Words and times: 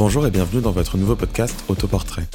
Bonjour 0.00 0.26
et 0.26 0.30
bienvenue 0.30 0.62
dans 0.62 0.70
votre 0.70 0.96
nouveau 0.96 1.14
podcast 1.14 1.62
Autoportrait. 1.68 2.26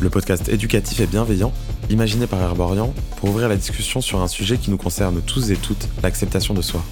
Le 0.00 0.08
podcast 0.08 0.48
éducatif 0.48 1.00
et 1.00 1.06
bienveillant, 1.06 1.52
imaginé 1.90 2.26
par 2.26 2.40
Herborian 2.40 2.94
pour 3.18 3.28
ouvrir 3.28 3.46
la 3.50 3.56
discussion 3.56 4.00
sur 4.00 4.22
un 4.22 4.26
sujet 4.26 4.56
qui 4.56 4.70
nous 4.70 4.78
concerne 4.78 5.20
tous 5.20 5.50
et 5.50 5.56
toutes, 5.56 5.86
l'acceptation 6.02 6.54
de 6.54 6.62
soi. 6.62 6.82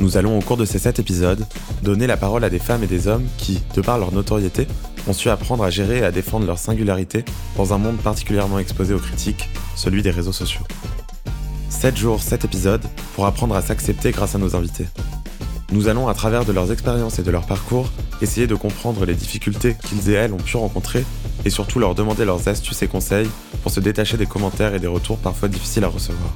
Nous 0.00 0.16
allons 0.16 0.36
au 0.36 0.42
cours 0.42 0.56
de 0.56 0.64
ces 0.64 0.80
7 0.80 0.98
épisodes 0.98 1.46
donner 1.84 2.08
la 2.08 2.16
parole 2.16 2.42
à 2.42 2.50
des 2.50 2.58
femmes 2.58 2.82
et 2.82 2.88
des 2.88 3.06
hommes 3.06 3.24
qui, 3.36 3.60
de 3.76 3.80
par 3.80 3.98
leur 3.98 4.10
notoriété, 4.10 4.66
ont 5.06 5.12
su 5.12 5.30
apprendre 5.30 5.62
à 5.62 5.70
gérer 5.70 5.98
et 5.98 6.04
à 6.04 6.10
défendre 6.10 6.44
leur 6.44 6.58
singularité 6.58 7.24
dans 7.56 7.72
un 7.72 7.78
monde 7.78 7.98
particulièrement 7.98 8.58
exposé 8.58 8.94
aux 8.94 8.98
critiques, 8.98 9.48
celui 9.76 10.02
des 10.02 10.10
réseaux 10.10 10.32
sociaux. 10.32 10.66
7 11.68 11.96
jours, 11.96 12.20
7 12.20 12.46
épisodes 12.46 12.84
pour 13.14 13.26
apprendre 13.26 13.54
à 13.54 13.62
s'accepter 13.62 14.10
grâce 14.10 14.34
à 14.34 14.38
nos 14.38 14.56
invités. 14.56 14.88
Nous 15.70 15.86
allons, 15.86 16.08
à 16.08 16.14
travers 16.14 16.44
de 16.44 16.50
leurs 16.50 16.72
expériences 16.72 17.20
et 17.20 17.22
de 17.22 17.30
leur 17.30 17.46
parcours, 17.46 17.88
essayer 18.22 18.46
de 18.46 18.54
comprendre 18.54 19.04
les 19.04 19.14
difficultés 19.14 19.76
qu'ils 19.88 20.10
et 20.10 20.14
elles 20.14 20.32
ont 20.32 20.38
pu 20.38 20.56
rencontrer 20.56 21.04
et 21.44 21.50
surtout 21.50 21.78
leur 21.78 21.94
demander 21.94 22.24
leurs 22.24 22.48
astuces 22.48 22.82
et 22.82 22.88
conseils 22.88 23.28
pour 23.62 23.72
se 23.72 23.80
détacher 23.80 24.16
des 24.16 24.26
commentaires 24.26 24.74
et 24.74 24.80
des 24.80 24.86
retours 24.86 25.18
parfois 25.18 25.48
difficiles 25.48 25.84
à 25.84 25.88
recevoir. 25.88 26.34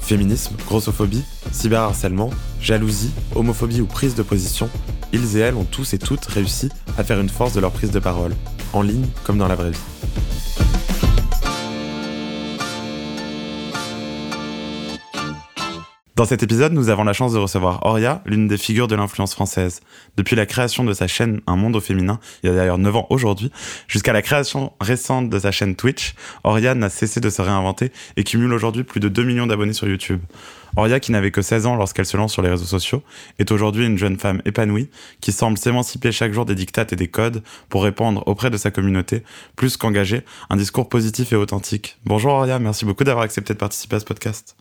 Féminisme, 0.00 0.54
grossophobie, 0.66 1.24
cyberharcèlement, 1.50 2.30
jalousie, 2.60 3.10
homophobie 3.34 3.80
ou 3.80 3.86
prise 3.86 4.14
de 4.14 4.22
position, 4.22 4.68
ils 5.12 5.36
et 5.36 5.40
elles 5.40 5.56
ont 5.56 5.64
tous 5.64 5.94
et 5.94 5.98
toutes 5.98 6.24
réussi 6.26 6.68
à 6.96 7.04
faire 7.04 7.20
une 7.20 7.28
force 7.28 7.54
de 7.54 7.60
leur 7.60 7.72
prise 7.72 7.90
de 7.90 7.98
parole, 7.98 8.34
en 8.72 8.82
ligne 8.82 9.06
comme 9.24 9.38
dans 9.38 9.48
la 9.48 9.56
vraie 9.56 9.70
vie. 9.70 10.25
Dans 16.16 16.24
cet 16.24 16.42
épisode, 16.42 16.72
nous 16.72 16.88
avons 16.88 17.04
la 17.04 17.12
chance 17.12 17.34
de 17.34 17.38
recevoir 17.38 17.84
Oria, 17.84 18.22
l'une 18.24 18.48
des 18.48 18.56
figures 18.56 18.88
de 18.88 18.94
l'influence 18.94 19.34
française. 19.34 19.82
Depuis 20.16 20.34
la 20.34 20.46
création 20.46 20.82
de 20.82 20.94
sa 20.94 21.06
chaîne 21.06 21.42
Un 21.46 21.56
monde 21.56 21.76
au 21.76 21.80
féminin, 21.80 22.20
il 22.42 22.48
y 22.48 22.50
a 22.50 22.56
d'ailleurs 22.56 22.78
9 22.78 22.96
ans 22.96 23.06
aujourd'hui, 23.10 23.52
jusqu'à 23.86 24.14
la 24.14 24.22
création 24.22 24.72
récente 24.80 25.28
de 25.28 25.38
sa 25.38 25.50
chaîne 25.50 25.76
Twitch, 25.76 26.14
Oria 26.42 26.74
n'a 26.74 26.88
cessé 26.88 27.20
de 27.20 27.28
se 27.28 27.42
réinventer 27.42 27.92
et 28.16 28.24
cumule 28.24 28.54
aujourd'hui 28.54 28.82
plus 28.82 28.98
de 28.98 29.10
2 29.10 29.24
millions 29.24 29.46
d'abonnés 29.46 29.74
sur 29.74 29.88
YouTube. 29.88 30.22
Oria, 30.76 31.00
qui 31.00 31.12
n'avait 31.12 31.30
que 31.30 31.42
16 31.42 31.66
ans 31.66 31.76
lorsqu'elle 31.76 32.06
se 32.06 32.16
lance 32.16 32.32
sur 32.32 32.40
les 32.40 32.48
réseaux 32.48 32.64
sociaux, 32.64 33.02
est 33.38 33.50
aujourd'hui 33.50 33.84
une 33.84 33.98
jeune 33.98 34.18
femme 34.18 34.40
épanouie 34.46 34.88
qui 35.20 35.32
semble 35.32 35.58
s'émanciper 35.58 36.12
chaque 36.12 36.32
jour 36.32 36.46
des 36.46 36.54
dictates 36.54 36.94
et 36.94 36.96
des 36.96 37.08
codes 37.08 37.42
pour 37.68 37.82
répandre 37.82 38.26
auprès 38.26 38.48
de 38.48 38.56
sa 38.56 38.70
communauté, 38.70 39.22
plus 39.54 39.76
qu'engager, 39.76 40.22
un 40.48 40.56
discours 40.56 40.88
positif 40.88 41.34
et 41.34 41.36
authentique. 41.36 41.98
Bonjour 42.06 42.32
Oria, 42.32 42.58
merci 42.58 42.86
beaucoup 42.86 43.04
d'avoir 43.04 43.26
accepté 43.26 43.52
de 43.52 43.58
participer 43.58 43.96
à 43.96 44.00
ce 44.00 44.06
podcast. 44.06 44.56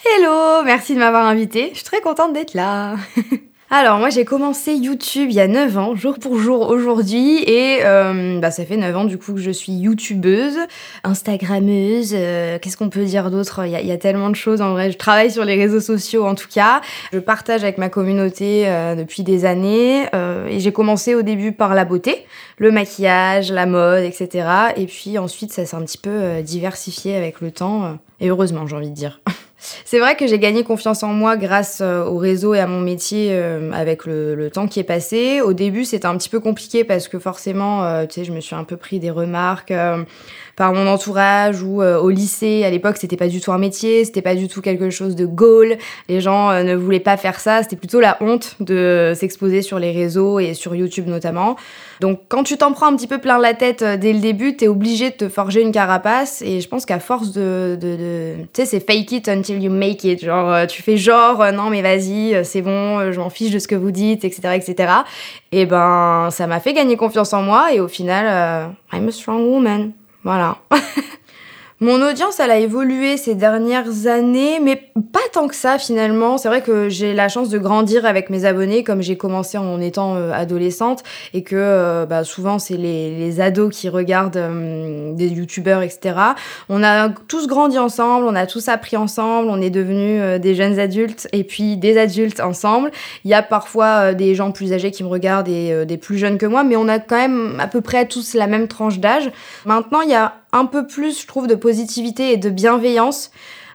Hello, 0.00 0.62
merci 0.64 0.94
de 0.94 0.98
m'avoir 0.98 1.26
invité. 1.26 1.70
Je 1.70 1.76
suis 1.76 1.84
très 1.84 2.00
contente 2.00 2.32
d'être 2.32 2.54
là. 2.54 2.96
Alors 3.74 3.98
moi 3.98 4.10
j'ai 4.10 4.26
commencé 4.26 4.74
YouTube 4.74 5.28
il 5.30 5.34
y 5.34 5.40
a 5.40 5.48
9 5.48 5.78
ans, 5.78 5.96
jour 5.96 6.18
pour 6.18 6.38
jour 6.38 6.68
aujourd'hui, 6.68 7.42
et 7.44 7.78
euh, 7.84 8.38
bah, 8.38 8.50
ça 8.50 8.66
fait 8.66 8.76
9 8.76 8.94
ans 8.94 9.04
du 9.06 9.16
coup 9.16 9.32
que 9.32 9.40
je 9.40 9.50
suis 9.50 9.72
youtubeuse, 9.72 10.58
instagrammeuse, 11.04 12.12
euh, 12.14 12.58
qu'est-ce 12.58 12.76
qu'on 12.76 12.90
peut 12.90 13.06
dire 13.06 13.30
d'autre? 13.30 13.64
Il, 13.64 13.70
y, 13.70 13.90
a 13.90 13.96
tellement 13.96 14.28
de 14.28 14.36
choses 14.36 14.60
en 14.60 14.72
vrai, 14.72 14.92
je 14.92 14.98
travaille 14.98 15.30
sur 15.30 15.46
les 15.46 15.56
réseaux 15.56 15.80
sociaux 15.80 16.26
en 16.26 16.34
tout 16.34 16.48
cas, 16.52 16.82
je 17.14 17.18
partage 17.18 17.62
avec 17.62 17.78
ma 17.78 17.88
communauté 17.88 18.64
euh, 18.68 18.94
depuis 18.94 19.22
des 19.22 19.46
années, 19.46 20.04
et 20.50 20.60
j'ai 20.60 20.72
commencé 20.72 21.14
au 21.14 21.22
début 21.22 21.52
par 21.52 21.74
la 21.74 21.86
beauté, 21.86 22.26
le 22.58 22.72
maquillage, 22.72 23.50
la 23.50 23.64
mode, 23.64 24.04
etc. 24.04 24.48
Et 24.76 24.84
puis 24.84 25.16
ensuite 25.16 25.50
ça 25.50 25.64
s'est 25.64 25.76
un 25.76 25.82
petit 25.82 25.96
peu 25.96 26.42
diversifié 26.42 27.16
avec 27.16 27.40
le 27.40 27.50
temps, 27.50 27.96
et 28.22 28.30
heureusement 28.30 28.66
j'ai 28.66 28.76
envie 28.76 28.90
de 28.90 28.94
dire. 28.94 29.20
C'est 29.84 29.98
vrai 30.00 30.16
que 30.16 30.26
j'ai 30.26 30.38
gagné 30.38 30.64
confiance 30.64 31.02
en 31.02 31.12
moi 31.12 31.36
grâce 31.36 31.80
euh, 31.80 32.04
au 32.04 32.16
réseau 32.16 32.54
et 32.54 32.58
à 32.58 32.66
mon 32.66 32.80
métier 32.80 33.28
euh, 33.30 33.70
avec 33.72 34.06
le, 34.06 34.50
temps 34.50 34.66
qui 34.66 34.80
est 34.80 34.84
passé. 34.84 35.40
Au 35.40 35.52
début, 35.52 35.84
c'était 35.84 36.06
un 36.06 36.16
petit 36.16 36.28
peu 36.28 36.40
compliqué 36.40 36.82
parce 36.82 37.06
que 37.06 37.18
forcément, 37.18 37.84
euh, 37.84 38.06
tu 38.06 38.14
sais, 38.14 38.24
je 38.24 38.32
me 38.32 38.40
suis 38.40 38.56
un 38.56 38.64
peu 38.64 38.76
pris 38.76 38.98
des 38.98 39.10
remarques 39.10 39.72
par 40.62 40.72
mon 40.72 40.86
entourage 40.86 41.60
ou 41.60 41.82
au 41.82 42.10
lycée. 42.10 42.62
À 42.64 42.70
l'époque, 42.70 42.96
c'était 42.96 43.16
pas 43.16 43.26
du 43.26 43.40
tout 43.40 43.50
un 43.50 43.58
métier, 43.58 44.04
c'était 44.04 44.22
pas 44.22 44.36
du 44.36 44.46
tout 44.46 44.60
quelque 44.60 44.90
chose 44.90 45.16
de 45.16 45.26
goal. 45.26 45.76
Les 46.08 46.20
gens 46.20 46.52
ne 46.62 46.76
voulaient 46.76 47.00
pas 47.00 47.16
faire 47.16 47.40
ça. 47.40 47.64
C'était 47.64 47.74
plutôt 47.74 47.98
la 47.98 48.16
honte 48.20 48.54
de 48.60 49.12
s'exposer 49.16 49.62
sur 49.62 49.80
les 49.80 49.90
réseaux 49.90 50.38
et 50.38 50.54
sur 50.54 50.76
YouTube 50.76 51.08
notamment. 51.08 51.56
Donc 52.00 52.20
quand 52.28 52.44
tu 52.44 52.56
t'en 52.56 52.72
prends 52.72 52.86
un 52.86 52.96
petit 52.96 53.06
peu 53.06 53.18
plein 53.18 53.38
la 53.38 53.54
tête 53.54 53.82
euh, 53.82 53.96
dès 53.96 54.12
le 54.12 54.18
début, 54.18 54.56
t'es 54.56 54.68
obligé 54.68 55.10
de 55.10 55.14
te 55.14 55.28
forger 55.28 55.60
une 55.60 55.72
carapace. 55.72 56.42
Et 56.42 56.60
je 56.60 56.68
pense 56.68 56.86
qu'à 56.86 56.98
force 56.98 57.32
de... 57.32 57.78
Tu 57.80 58.48
sais, 58.54 58.66
c'est 58.66 58.80
fake 58.80 59.12
it 59.12 59.28
until 59.28 59.62
you 59.62 59.70
make 59.70 60.04
it. 60.04 60.24
Genre, 60.24 60.50
euh, 60.50 60.66
tu 60.66 60.82
fais 60.82 60.96
genre, 60.96 61.40
euh, 61.40 61.52
non 61.52 61.70
mais 61.70 61.82
vas-y, 61.82 62.44
c'est 62.44 62.62
bon, 62.62 63.12
je 63.12 63.18
m'en 63.18 63.30
fiche 63.30 63.52
de 63.52 63.58
ce 63.58 63.68
que 63.68 63.74
vous 63.74 63.90
dites, 63.90 64.24
etc. 64.24 64.54
etc. 64.54 64.92
Et 65.52 65.66
ben, 65.66 66.28
ça 66.30 66.46
m'a 66.46 66.60
fait 66.60 66.72
gagner 66.72 66.96
confiance 66.96 67.32
en 67.32 67.42
moi. 67.42 67.72
Et 67.72 67.80
au 67.80 67.88
final, 67.88 68.74
I'm 68.92 69.08
a 69.08 69.12
strong 69.12 69.46
woman. 69.48 69.92
Voilà. 70.24 70.58
Mon 71.82 72.00
audience, 72.00 72.38
elle 72.38 72.52
a 72.52 72.58
évolué 72.58 73.16
ces 73.16 73.34
dernières 73.34 74.06
années, 74.06 74.60
mais 74.60 74.76
pas 75.12 75.18
tant 75.32 75.48
que 75.48 75.54
ça 75.56 75.78
finalement. 75.80 76.38
C'est 76.38 76.46
vrai 76.46 76.62
que 76.62 76.88
j'ai 76.88 77.12
la 77.12 77.28
chance 77.28 77.48
de 77.48 77.58
grandir 77.58 78.06
avec 78.06 78.30
mes 78.30 78.44
abonnés, 78.44 78.84
comme 78.84 79.02
j'ai 79.02 79.16
commencé 79.16 79.58
en 79.58 79.80
étant 79.80 80.14
euh, 80.14 80.30
adolescente, 80.30 81.02
et 81.34 81.42
que 81.42 81.56
euh, 81.58 82.06
bah, 82.06 82.22
souvent 82.22 82.60
c'est 82.60 82.76
les, 82.76 83.18
les, 83.18 83.40
ados 83.40 83.74
qui 83.76 83.88
regardent 83.88 84.36
euh, 84.36 85.12
des 85.14 85.26
youtubeurs, 85.26 85.82
etc. 85.82 86.14
On 86.68 86.84
a 86.84 87.08
tous 87.08 87.48
grandi 87.48 87.80
ensemble, 87.80 88.26
on 88.28 88.36
a 88.36 88.46
tous 88.46 88.68
appris 88.68 88.96
ensemble, 88.96 89.48
on 89.50 89.60
est 89.60 89.70
devenus 89.70 90.40
des 90.40 90.54
jeunes 90.54 90.78
adultes 90.78 91.26
et 91.32 91.42
puis 91.42 91.76
des 91.76 91.98
adultes 91.98 92.38
ensemble. 92.38 92.92
Il 93.24 93.30
y 93.32 93.34
a 93.34 93.42
parfois 93.42 94.14
des 94.14 94.36
gens 94.36 94.52
plus 94.52 94.72
âgés 94.72 94.92
qui 94.92 95.02
me 95.02 95.08
regardent 95.08 95.48
et 95.48 95.84
des 95.84 95.96
plus 95.96 96.16
jeunes 96.16 96.38
que 96.38 96.46
moi, 96.46 96.62
mais 96.62 96.76
on 96.76 96.86
a 96.86 97.00
quand 97.00 97.16
même 97.16 97.58
à 97.58 97.66
peu 97.66 97.80
près 97.80 98.06
tous 98.06 98.34
la 98.34 98.46
même 98.46 98.68
tranche 98.68 99.00
d'âge. 99.00 99.32
Maintenant, 99.64 100.02
il 100.02 100.10
y 100.10 100.14
a 100.14 100.34
un 100.52 100.66
peu 100.66 100.86
plus, 100.86 101.20
je 101.20 101.26
trouve, 101.26 101.46
de 101.46 101.54
positivité 101.54 102.32
et 102.32 102.36
de 102.36 102.50
bienveillance. 102.50 103.30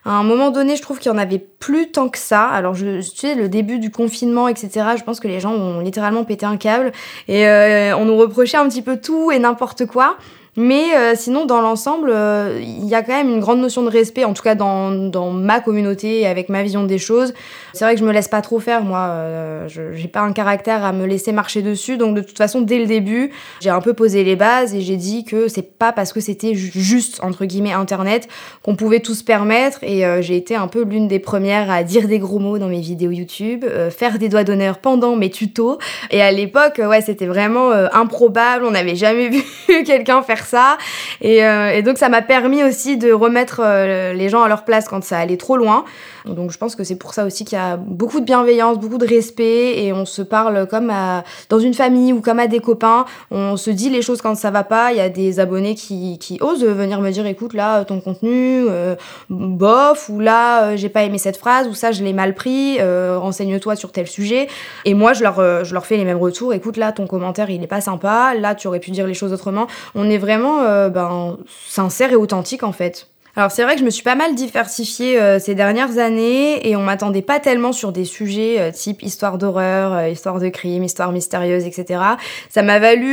À 0.05 0.11
un 0.11 0.23
moment 0.23 0.51
donné, 0.51 0.77
je 0.77 0.81
trouve 0.81 0.99
qu'il 0.99 1.11
y 1.11 1.13
en 1.13 1.17
avait 1.17 1.39
plus 1.39 1.91
tant 1.91 2.07
que 2.07 2.17
ça. 2.17 2.43
Alors, 2.43 2.75
je, 2.75 3.01
tu 3.01 3.17
sais, 3.17 3.35
le 3.35 3.49
début 3.49 3.77
du 3.77 3.91
confinement, 3.91 4.47
etc., 4.47 4.69
je 4.97 5.03
pense 5.03 5.19
que 5.19 5.27
les 5.27 5.41
gens 5.41 5.51
ont 5.53 5.81
littéralement 5.81 6.23
pété 6.23 6.45
un 6.45 6.55
câble 6.55 6.93
et 7.27 7.45
euh, 7.45 7.97
on 7.97 8.05
nous 8.05 8.15
reprochait 8.15 8.57
un 8.57 8.69
petit 8.69 8.81
peu 8.81 8.97
tout 8.97 9.31
et 9.31 9.39
n'importe 9.39 9.85
quoi. 9.85 10.17
Mais 10.59 10.95
euh, 10.95 11.13
sinon, 11.15 11.45
dans 11.45 11.61
l'ensemble, 11.61 12.09
euh, 12.11 12.59
il 12.59 12.87
y 12.87 12.95
a 12.95 13.03
quand 13.03 13.13
même 13.13 13.29
une 13.29 13.39
grande 13.39 13.59
notion 13.59 13.83
de 13.83 13.89
respect, 13.89 14.23
en 14.23 14.33
tout 14.33 14.41
cas 14.41 14.55
dans, 14.55 14.89
dans 14.91 15.29
ma 15.29 15.59
communauté 15.59 16.21
et 16.21 16.27
avec 16.27 16.49
ma 16.49 16.63
vision 16.63 16.83
des 16.83 16.97
choses. 16.97 17.35
C'est 17.73 17.85
vrai 17.85 17.93
que 17.93 17.99
je 17.99 18.05
me 18.05 18.11
laisse 18.11 18.27
pas 18.27 18.41
trop 18.41 18.59
faire, 18.59 18.81
moi. 18.83 19.09
Euh, 19.11 19.67
je 19.67 19.93
j'ai 19.93 20.07
pas 20.07 20.21
un 20.21 20.33
caractère 20.33 20.83
à 20.83 20.93
me 20.93 21.05
laisser 21.05 21.31
marcher 21.31 21.61
dessus. 21.61 21.97
Donc, 21.97 22.15
de 22.15 22.21
toute 22.21 22.39
façon, 22.39 22.61
dès 22.61 22.79
le 22.79 22.87
début, 22.87 23.31
j'ai 23.61 23.69
un 23.69 23.81
peu 23.81 23.93
posé 23.93 24.23
les 24.23 24.35
bases 24.35 24.73
et 24.73 24.81
j'ai 24.81 24.95
dit 24.95 25.25
que 25.25 25.47
c'est 25.47 25.77
pas 25.77 25.91
parce 25.91 26.11
que 26.11 26.21
c'était 26.21 26.55
juste, 26.55 27.23
entre 27.23 27.45
guillemets, 27.45 27.73
Internet 27.73 28.27
qu'on 28.63 28.75
pouvait 28.75 28.99
tout 28.99 29.13
se 29.13 29.23
permettre. 29.23 29.83
Et 29.83 30.03
j'ai 30.21 30.37
été 30.37 30.55
un 30.55 30.67
peu 30.67 30.83
l'une 30.83 31.07
des 31.07 31.19
premières 31.19 31.69
à 31.69 31.83
dire 31.83 32.07
des 32.07 32.17
gros 32.17 32.39
mots 32.39 32.57
dans 32.57 32.67
mes 32.67 32.81
vidéos 32.81 33.11
YouTube, 33.11 33.63
faire 33.91 34.17
des 34.17 34.29
doigts 34.29 34.43
d'honneur 34.43 34.79
pendant 34.79 35.15
mes 35.15 35.29
tutos. 35.29 35.77
Et 36.09 36.21
à 36.21 36.31
l'époque, 36.31 36.81
ouais, 36.83 37.01
c'était 37.01 37.27
vraiment 37.27 37.71
improbable. 37.93 38.65
On 38.65 38.71
n'avait 38.71 38.95
jamais 38.95 39.29
vu 39.67 39.83
quelqu'un 39.85 40.23
faire 40.23 40.46
ça. 40.47 40.77
Euh, 41.23 41.69
et, 41.69 41.81
donc 41.81 41.97
ça 41.97 42.09
m'a 42.09 42.21
permis 42.21 42.63
aussi 42.63 42.97
de 42.97 43.11
remettre 43.11 43.61
euh, 43.63 44.13
les 44.13 44.29
gens 44.29 44.43
à 44.43 44.47
leur 44.47 44.63
place 44.65 44.87
quand 44.87 45.03
ça 45.03 45.17
allait 45.17 45.37
trop 45.37 45.57
loin. 45.57 45.85
Donc 46.25 46.51
je 46.51 46.57
pense 46.57 46.75
que 46.75 46.83
c'est 46.83 46.95
pour 46.95 47.13
ça 47.13 47.25
aussi 47.25 47.45
qu'il 47.45 47.57
y 47.57 47.61
a 47.61 47.77
beaucoup 47.77 48.19
de 48.19 48.25
bienveillance, 48.25 48.79
beaucoup 48.79 48.97
de 48.97 49.07
respect 49.07 49.83
et 49.83 49.93
on 49.93 50.05
se 50.05 50.21
parle 50.21 50.67
comme 50.67 50.89
à, 50.89 51.23
dans 51.49 51.59
une 51.59 51.73
famille 51.73 52.13
ou 52.13 52.21
comme 52.21 52.39
à 52.39 52.47
des 52.47 52.59
copains. 52.59 53.05
On 53.31 53.57
se 53.57 53.69
dit 53.69 53.89
les 53.89 54.01
choses 54.01 54.21
quand 54.21 54.35
ça 54.35 54.51
va 54.51 54.63
pas. 54.63 54.91
Il 54.91 54.97
y 54.97 55.01
a 55.01 55.09
des 55.09 55.39
abonnés 55.39 55.75
qui, 55.75 56.37
osent 56.41 56.63
venir 56.63 57.01
me 57.01 57.11
dire 57.11 57.25
écoute 57.25 57.53
là 57.53 57.83
ton 57.85 57.99
contenu 57.99 58.65
euh, 58.69 58.95
bof 59.29 60.09
ou 60.09 60.19
là 60.19 60.63
euh, 60.63 60.77
j'ai 60.77 60.89
pas 60.89 61.03
aimé 61.03 61.17
cette 61.17 61.37
phrase 61.37 61.67
ou 61.67 61.73
ça 61.73 61.91
je 61.91 62.03
l'ai 62.03 62.13
mal 62.13 62.33
pris. 62.33 62.79
Renseigne-toi 62.81 63.75
sur 63.75 63.91
tel 63.91 64.07
sujet. 64.07 64.47
Et 64.85 64.93
moi 64.93 65.13
je 65.13 65.23
leur 65.23 65.65
je 65.65 65.73
leur 65.73 65.85
fais 65.85 65.97
les 65.97 66.05
mêmes 66.05 66.17
retours. 66.17 66.53
Écoute 66.53 66.77
là 66.77 66.91
ton 66.91 67.07
commentaire 67.07 67.49
il 67.49 67.63
est 67.63 67.67
pas 67.67 67.81
sympa. 67.81 68.33
Là 68.37 68.55
tu 68.55 68.67
aurais 68.67 68.79
pu 68.79 68.91
dire 68.91 69.07
les 69.07 69.13
choses 69.13 69.33
autrement. 69.33 69.67
On 69.95 70.09
est 70.09 70.17
vraiment 70.17 70.36
ben 70.39 71.37
sincère 71.67 72.11
et 72.11 72.15
authentique 72.15 72.63
en 72.63 72.71
fait. 72.71 73.07
Alors 73.37 73.51
c'est 73.51 73.61
vrai 73.61 73.75
que 73.75 73.81
je 73.81 73.85
me 73.85 73.91
suis 73.91 74.01
pas 74.01 74.15
mal 74.15 74.33
diversifiée 74.33 75.21
euh, 75.21 75.37
ces 75.37 75.53
dernières 75.53 75.99
années 75.99 76.67
et 76.67 76.75
on 76.75 76.81
m'attendait 76.81 77.21
pas 77.21 77.39
tellement 77.39 77.71
sur 77.71 77.91
des 77.91 78.03
sujets 78.03 78.59
euh, 78.59 78.71
type 78.71 79.03
histoire 79.03 79.37
d'horreur, 79.37 79.93
euh, 79.93 80.09
histoire 80.09 80.39
de 80.39 80.49
crime, 80.49 80.83
histoire 80.83 81.11
mystérieuse, 81.11 81.63
etc. 81.63 82.01
Ça 82.49 82.63
m'a 82.63 82.79
valu 82.79 83.05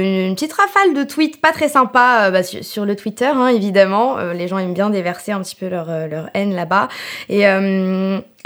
une 0.00 0.34
petite 0.36 0.52
rafale 0.52 0.94
de 0.94 1.02
tweets 1.02 1.40
pas 1.40 1.50
très 1.50 1.68
sympas 1.68 2.30
bah, 2.30 2.44
sur, 2.44 2.84
le 2.84 2.94
Twitter, 2.94 3.26
hein, 3.26 3.48
évidemment. 3.48 4.16
les 4.32 4.46
gens 4.46 4.58
aiment 4.58 4.74
bien 4.74 4.90
déverser 4.90 5.32
un 5.32 5.40
petit 5.40 5.56
peu 5.56 5.66
leur, 5.68 5.86
leur 6.08 6.30
haine 6.34 6.54
là-bas. 6.54 6.86
Et 7.28 7.44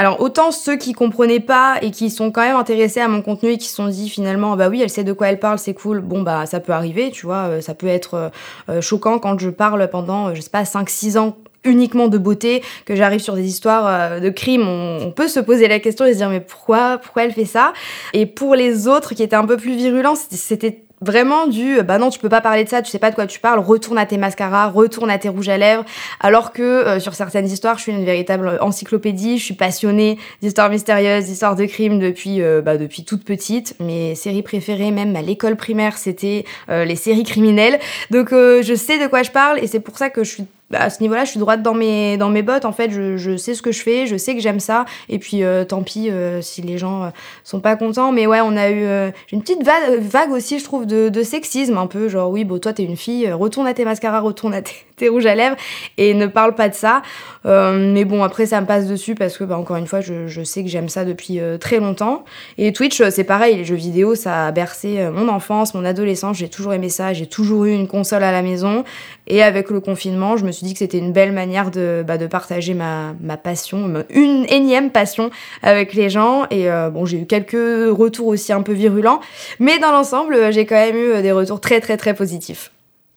alors 0.01 0.21
autant 0.21 0.53
ceux 0.53 0.77
qui 0.77 0.93
comprenaient 0.93 1.41
pas 1.41 1.79
et 1.83 1.91
qui 1.91 2.09
sont 2.09 2.31
quand 2.31 2.43
même 2.43 2.57
intéressés 2.57 3.01
à 3.01 3.09
mon 3.09 3.21
contenu 3.21 3.51
et 3.51 3.59
qui 3.59 3.67
se 3.67 3.75
sont 3.75 3.89
dit 3.89 4.09
finalement 4.09 4.57
bah 4.57 4.69
oui 4.69 4.81
elle 4.81 4.91
sait 4.91 5.03
de 5.03 5.13
quoi 5.13 5.29
elle 5.29 5.41
parle 5.41 5.59
c'est 5.59 5.75
cool. 5.75 6.01
Bon 6.01 6.23
bah 6.23 6.47
ça 6.47 6.61
peut 6.61 6.73
arriver 6.73 7.11
tu 7.11 7.27
vois 7.27 7.49
euh, 7.49 7.61
ça 7.61 7.75
peut 7.75 7.89
être 7.89 8.15
euh, 8.15 8.29
euh, 8.69 8.81
choquant 8.81 9.19
quand 9.19 9.37
je 9.41 9.51
parle 9.51 9.89
pendant 9.91 10.37
je 10.37 10.41
sais 10.41 10.51
pas 10.51 10.65
5 10.65 10.89
6 10.89 11.19
ans 11.19 11.37
uniquement 11.65 12.07
de 12.07 12.17
beauté, 12.17 12.63
que 12.87 12.95
j'arrive 12.95 13.19
sur 13.19 13.35
des 13.35 13.47
histoires 13.47 14.21
de 14.21 14.31
crimes, 14.31 14.67
on, 14.67 15.11
peut 15.11 15.27
se 15.27 15.41
poser 15.41 15.67
la 15.67 15.81
question 15.81 16.07
et 16.07 16.13
se 16.13 16.19
dire 16.19 16.31
mais 16.31 16.41
pourquoi 16.41 16.99
pourquoi 16.99 17.25
elle 17.25 17.33
fait 17.33 17.45
ça? 17.45 17.73
Et 18.15 18.27
pour 18.27 18.55
les 18.55 18.87
autres 18.87 19.13
qui 19.15 19.25
étaient 19.25 19.37
un 19.37 19.45
peu 19.45 19.57
plus 19.57 19.75
virulents, 19.75 20.15
c'était 20.15 20.85
vraiment 21.01 21.47
du 21.47 21.83
bah 21.83 21.99
non 21.99 22.11
tu 22.11 22.19
peux 22.19 22.29
pas 22.29 22.41
parler 22.41 22.65
de 22.65 22.69
ça 22.69 22.83
tu 22.83 22.91
sais 22.91 22.99
pas 22.99 23.11
de 23.11 23.15
quoi 23.15 23.27
tu 23.27 23.41
parles 23.41 23.61
retourne 23.61 23.99
à 23.99 24.07
tes 24.07 24.19
mascaras 24.19 24.69
retourne 24.69 25.11
à 25.11 25.19
tes 25.19 25.29
rouges 25.29 25.49
à 25.49 25.59
lèvres. 25.59 25.85
Alors 26.21 26.53
que 26.53 26.63
euh, 26.63 27.01
sur 27.01 27.15
certaines 27.15 27.47
histoires 27.47 27.79
je 27.79 27.83
suis 27.83 27.93
une 27.93 28.05
véritable 28.05 28.59
encyclopédie 28.61 29.39
je 29.39 29.45
suis 29.45 29.55
passionnée 29.55 30.19
d'histoires 30.43 30.71
mystérieuses 30.71 31.27
d'histoires 31.27 31.57
de 31.57 31.65
crimes 31.67 31.99
depuis 31.99 32.43
euh, 32.43 32.61
bah, 32.61 32.77
depuis 32.77 33.05
toute 33.05 33.25
petite. 33.25 33.75
Mes 33.81 34.15
séries 34.15 34.43
préférées 34.43 34.91
même 34.91 35.15
à 35.17 35.23
l'école 35.23 35.57
primaire 35.57 35.99
c'était 35.99 36.45
euh, 36.69 36.85
les 36.85 36.97
séries 36.97 37.25
criminelles. 37.25 37.79
Donc 38.11 38.31
je 38.31 38.75
sais 38.75 38.99
de 38.99 39.07
quoi 39.07 39.23
je 39.23 39.31
parle 39.31 39.59
et 39.59 39.67
c'est 39.67 39.81
pour 39.81 39.99
ça 39.99 40.11
que 40.11 40.25
je 40.25 40.31
suis 40.31 40.45
bah, 40.71 40.83
à 40.83 40.91
ce 40.91 41.01
niveau-là, 41.01 41.25
je 41.25 41.31
suis 41.31 41.41
droite 41.41 41.63
dans 41.63 41.75
mes, 41.75 42.17
dans 42.17 42.29
mes 42.29 42.43
bottes. 42.43 42.65
En 42.65 42.73
fait, 42.73 42.91
je, 42.91 43.17
je 43.17 43.37
sais 43.37 43.55
ce 43.55 43.63
que 43.63 43.73
je 43.73 43.83
fais, 43.83 44.07
je 44.07 44.17
sais 44.17 44.35
que 44.35 44.41
j'aime 44.41 44.61
ça. 44.61 44.85
Et 45.09 45.19
puis, 45.19 45.43
euh, 45.43 45.65
tant 45.65 45.83
pis 45.83 46.11
euh, 46.11 46.43
si 46.43 46.61
les 46.61 46.77
gens 46.77 47.05
euh, 47.05 47.09
sont 47.43 47.61
pas 47.61 47.77
contents. 47.77 48.13
Mais 48.13 48.27
ouais, 48.27 48.41
on 48.43 48.57
a 48.57 48.71
eu 48.71 48.79
j'ai 49.27 49.37
une 49.37 49.43
petite 49.43 49.65
vague, 49.65 49.99
vague, 50.01 50.31
aussi, 50.31 50.59
je 50.59 50.65
trouve, 50.65 50.87
de, 50.87 51.09
de, 51.09 51.23
sexisme 51.23 51.79
un 51.79 51.87
peu. 51.87 52.09
Genre, 52.09 52.31
oui, 52.31 52.45
bon, 52.45 52.59
toi, 52.59 52.73
t'es 52.73 52.85
une 52.85 52.97
fille, 52.97 53.31
retourne 53.33 53.67
à 53.67 53.75
tes 53.75 53.85
mascaras, 53.85 54.21
retourne 54.21 54.55
à 54.55 54.63
tes, 54.63 54.75
tes, 54.99 55.09
rouges 55.09 55.27
à 55.27 55.35
lèvres 55.35 55.57
et 55.97 56.15
ne 56.15 56.27
parle 56.27 56.55
pas 56.55 56.69
de 56.69 56.75
ça. 56.75 57.03
mais 57.45 58.05
bon, 58.05 58.23
après, 58.23 58.47
ça 58.47 58.61
me 58.61 58.67
passe 58.67 58.87
dessus 58.87 59.15
parce 59.15 59.39
que, 59.39 59.45
bah, 59.45 59.57
encore 59.57 59.77
une 59.77 59.87
fois, 59.87 60.01
je, 60.01 60.43
sais 60.45 60.63
que 60.63 60.69
j'aime 60.69 60.89
ça 60.89 61.05
depuis 61.05 61.41
très 61.61 61.79
longtemps. 61.79 62.25
Et 62.59 62.73
Twitch, 62.73 63.03
c'est 63.11 63.25
pareil, 63.25 63.57
les 63.57 63.65
jeux 63.65 63.75
vidéo, 63.75 64.15
ça 64.15 64.47
a 64.47 64.53
bercé 64.53 65.09
mon 65.13 65.29
enfance, 65.29 65.75
mon 65.75 65.85
adolescence. 65.85 66.37
J'ai 66.37 66.49
toujours 66.49 66.73
aimé 66.73 66.89
ça. 66.89 67.13
J'ai 67.13 67.27
toujours 67.27 67.65
eu 67.65 67.73
une 67.73 67.89
console 67.89 68.23
à 68.23 68.33
la 68.33 68.43
maison. 68.43 68.85
Et 69.27 69.43
avec 69.43 69.71
le 69.71 69.81
confinement, 69.81 70.37
je 70.37 70.45
me 70.45 70.53
suis 70.53 70.67
dit 70.67 70.73
que 70.73 70.79
c'était 70.79 70.99
une 70.99 71.13
belle 71.13 71.33
manière 71.33 71.71
de, 71.71 72.05
bah, 72.07 72.19
partager 72.29 72.75
ma, 72.75 73.15
ma, 73.21 73.37
passion, 73.37 74.05
une 74.11 74.47
énième 74.49 74.91
passion 74.91 75.31
avec 75.63 75.95
les 75.95 76.11
gens. 76.11 76.47
Et 76.51 76.71
euh, 76.71 76.91
bon, 76.91 77.05
j'ai 77.05 77.21
eu 77.21 77.27
quelques 77.27 77.53
retours 77.53 78.29
aussi 78.29 78.53
un 78.53 78.63
peu 78.63 78.73
virulents, 78.73 79.21
mais 79.59 79.79
dans 79.79 79.93
l'ensemble, 79.93 80.53
j'ai 80.53 80.67
quand 80.67 80.77
même 80.77 80.97
eu 80.97 81.23
des 81.23 81.33
retours 81.33 81.61
très 81.61 81.81
très 81.81 81.97
très 81.97 82.15
positifs. 82.15 82.71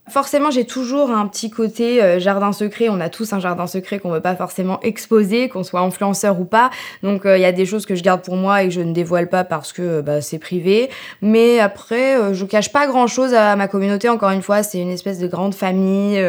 Forcément, 0.09 0.49
j'ai 0.49 0.65
toujours 0.65 1.11
un 1.11 1.27
petit 1.27 1.51
côté 1.51 2.01
euh, 2.01 2.19
jardin 2.19 2.51
secret. 2.53 2.89
On 2.89 2.99
a 2.99 3.07
tous 3.07 3.33
un 3.33 3.39
jardin 3.39 3.67
secret 3.67 3.99
qu'on 3.99 4.09
veut 4.09 4.19
pas 4.19 4.35
forcément 4.35 4.79
exposer, 4.81 5.47
qu'on 5.47 5.63
soit 5.63 5.79
influenceur 5.81 6.39
ou 6.39 6.43
pas. 6.43 6.71
Donc, 7.03 7.25
euh, 7.25 7.37
il 7.37 7.41
y 7.41 7.45
a 7.45 7.51
des 7.51 7.67
choses 7.67 7.85
que 7.85 7.93
je 7.93 8.01
garde 8.01 8.21
pour 8.23 8.35
moi 8.35 8.63
et 8.63 8.67
que 8.67 8.73
je 8.73 8.81
ne 8.81 8.93
dévoile 8.93 9.29
pas 9.29 9.43
parce 9.43 9.71
que 9.71 9.81
euh, 9.81 10.01
bah, 10.01 10.19
c'est 10.19 10.39
privé. 10.39 10.89
Mais 11.21 11.59
après, 11.59 12.33
je 12.33 12.45
cache 12.45 12.71
pas 12.71 12.87
grand 12.87 13.05
chose 13.05 13.35
à 13.35 13.55
ma 13.55 13.67
communauté. 13.67 14.09
Encore 14.09 14.31
une 14.31 14.41
fois, 14.41 14.63
c'est 14.63 14.79
une 14.79 14.89
espèce 14.89 15.19
de 15.19 15.27
grande 15.27 15.53
famille. 15.53 16.19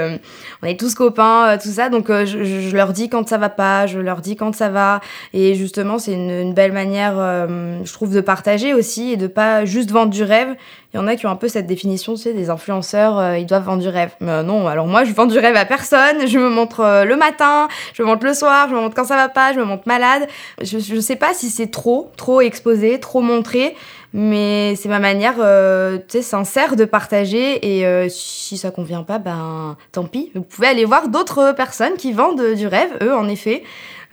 on 0.62 0.66
est 0.66 0.78
tous 0.78 0.94
copains, 0.94 1.56
tout 1.60 1.70
ça. 1.70 1.88
Donc, 1.88 2.08
je, 2.08 2.44
je, 2.44 2.76
leur 2.76 2.92
dis 2.92 3.08
quand 3.08 3.26
ça 3.26 3.38
va 3.38 3.48
pas, 3.48 3.86
je 3.86 3.98
leur 3.98 4.20
dis 4.20 4.36
quand 4.36 4.54
ça 4.54 4.68
va. 4.68 5.00
Et 5.32 5.54
justement, 5.54 5.98
c'est 5.98 6.12
une, 6.12 6.30
une, 6.30 6.54
belle 6.54 6.72
manière, 6.72 7.14
je 7.16 7.92
trouve, 7.92 8.14
de 8.14 8.20
partager 8.20 8.74
aussi 8.74 9.12
et 9.12 9.16
de 9.16 9.26
pas 9.26 9.64
juste 9.64 9.90
vendre 9.90 10.10
du 10.10 10.22
rêve. 10.22 10.54
Il 10.92 10.98
y 10.98 11.00
en 11.00 11.06
a 11.06 11.16
qui 11.16 11.26
ont 11.26 11.30
un 11.30 11.36
peu 11.36 11.48
cette 11.48 11.66
définition, 11.66 12.14
tu 12.14 12.22
sais, 12.22 12.34
des 12.34 12.50
influenceurs, 12.50 13.36
ils 13.36 13.46
doivent 13.46 13.64
vendre 13.64 13.82
du 13.82 13.88
rêve. 13.88 14.10
Mais 14.20 14.42
non, 14.42 14.68
alors 14.68 14.86
moi, 14.86 15.04
je 15.04 15.12
vends 15.12 15.26
du 15.26 15.38
rêve 15.38 15.56
à 15.56 15.64
personne. 15.64 16.26
Je 16.26 16.38
me 16.38 16.48
montre 16.48 16.80
euh, 16.80 17.04
le 17.04 17.16
matin, 17.16 17.68
je 17.94 18.02
me 18.02 18.08
montre 18.08 18.26
le 18.26 18.34
soir, 18.34 18.68
je 18.68 18.74
me 18.74 18.80
montre 18.80 18.94
quand 18.94 19.04
ça 19.04 19.16
va 19.16 19.28
pas, 19.28 19.52
je 19.52 19.58
me 19.58 19.64
montre 19.64 19.84
malade. 19.86 20.28
Je, 20.60 20.78
je 20.78 21.00
sais 21.00 21.16
pas 21.16 21.34
si 21.34 21.50
c'est 21.50 21.70
trop, 21.70 22.10
trop 22.16 22.40
exposé, 22.40 23.00
trop 23.00 23.20
montré, 23.20 23.74
mais 24.12 24.74
c'est 24.76 24.88
ma 24.88 24.98
manière, 24.98 25.36
euh, 25.38 25.96
tu 25.96 26.18
sais, 26.18 26.22
sincère 26.22 26.76
de 26.76 26.84
partager. 26.84 27.78
Et 27.78 27.86
euh, 27.86 28.08
si 28.08 28.56
ça 28.56 28.70
convient 28.70 29.02
pas, 29.02 29.18
ben 29.18 29.76
tant 29.92 30.04
pis. 30.04 30.30
Vous 30.34 30.42
pouvez 30.42 30.68
aller 30.68 30.84
voir 30.84 31.08
d'autres 31.08 31.52
personnes 31.52 31.94
qui 31.96 32.12
vendent 32.12 32.54
du 32.54 32.66
rêve, 32.66 32.90
eux, 33.02 33.14
en 33.14 33.28
effet. 33.28 33.62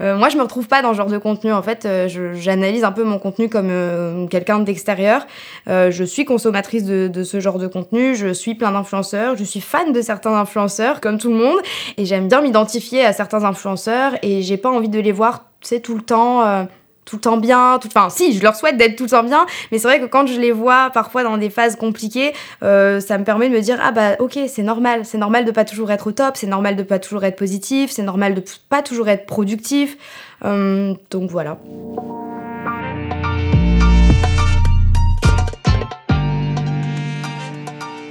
Euh, 0.01 0.18
moi, 0.18 0.30
je 0.30 0.38
me 0.38 0.44
retrouve 0.44 0.68
pas 0.68 0.81
dans 0.81 0.92
ce 0.92 0.98
genre 0.98 1.07
de 1.07 1.18
contenu. 1.18 1.51
En 1.51 1.62
fait, 1.62 1.86
euh, 1.86 2.07
j'analyse 2.36 2.84
un 2.84 2.92
peu 2.92 3.04
mon 3.04 3.19
contenu 3.19 3.50
comme 3.50 3.69
euh, 3.69 4.28
quelqu'un 4.28 4.60
d'extérieur. 4.60 5.28
je 5.68 6.04
suis 6.04 6.25
consommatrice 6.25 6.86
de, 6.86 7.24
ce 7.24 7.40
genre 7.40 7.60
de 7.60 7.68
contenu. 7.68 8.16
Je 8.16 8.34
suis 8.34 8.56
plein 8.56 8.72
d'influenceurs. 8.72 9.36
Je 9.36 9.44
suis 9.44 9.62
fan 9.62 9.92
de 9.92 10.01
certains 10.01 10.34
influenceurs, 10.34 11.01
comme 11.01 11.18
tout 11.18 11.30
le 11.30 11.38
monde. 11.38 11.60
Et 11.98 12.06
j'aime 12.06 12.28
bien 12.28 12.42
m'identifier 12.42 13.04
à 13.06 13.13
certains 13.13 13.44
influenceurs. 13.44 14.13
Et 14.24 14.42
j'ai 14.42 14.57
pas 14.57 14.69
envie 14.69 14.90
de 14.90 15.00
les 15.00 15.12
voir, 15.12 15.46
tu 15.62 15.81
tout 15.81 15.96
le 15.96 16.01
temps 16.01 16.68
tout 17.09 17.15
le 17.15 17.21
temps 17.21 17.38
bien, 17.38 17.79
tout... 17.81 17.88
enfin 17.88 18.09
si, 18.09 18.38
je 18.38 18.44
leur 18.44 18.56
souhaite 18.56 18.77
d'être 18.77 18.95
tout 18.95 19.06
le 19.06 19.09
temps 19.09 19.23
bien, 19.23 19.47
mais 19.71 19.79
c'est 19.79 19.88
vrai 19.88 20.00
que 20.00 20.06
quand 20.06 20.27
je 20.27 20.39
les 20.39 20.51
vois 20.51 20.91
parfois 20.94 21.23
dans 21.23 21.38
des 21.38 21.50
phases 21.50 21.75
compliquées, 21.75 22.33
euh, 22.61 23.00
ça 23.00 23.17
me 23.17 23.23
permet 23.23 23.50
de 23.50 23.56
me 23.56 23.61
dire 23.61 23.79
ah 23.81 23.91
bah 23.91 24.15
ok 24.19 24.38
c'est 24.47 24.61
normal, 24.61 25.06
c'est 25.06 25.17
normal 25.17 25.44
de 25.44 25.51
pas 25.51 25.65
toujours 25.65 25.89
être 25.89 26.07
au 26.07 26.11
top, 26.11 26.38
c'est 26.38 26.47
normal 26.47 26.75
de 26.75 26.83
pas 26.83 27.00
toujours 27.00 27.23
être 27.23 27.35
positif, 27.35 27.89
c'est 27.89 28.03
normal 28.03 28.35
de 28.35 28.44
pas 28.69 28.83
toujours 28.83 29.09
être 29.09 29.25
productif, 29.25 29.97
euh, 30.45 30.94
donc 31.09 31.31
voilà. 31.31 31.57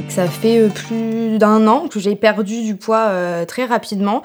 Ça 0.08 0.26
fait 0.26 0.58
euh, 0.58 0.68
plus 0.70 1.38
d'un 1.38 1.68
an 1.68 1.86
que 1.86 2.00
j'ai 2.00 2.16
perdu 2.16 2.62
du 2.64 2.74
poids 2.74 3.12
très 3.46 3.64
rapidement 3.64 4.24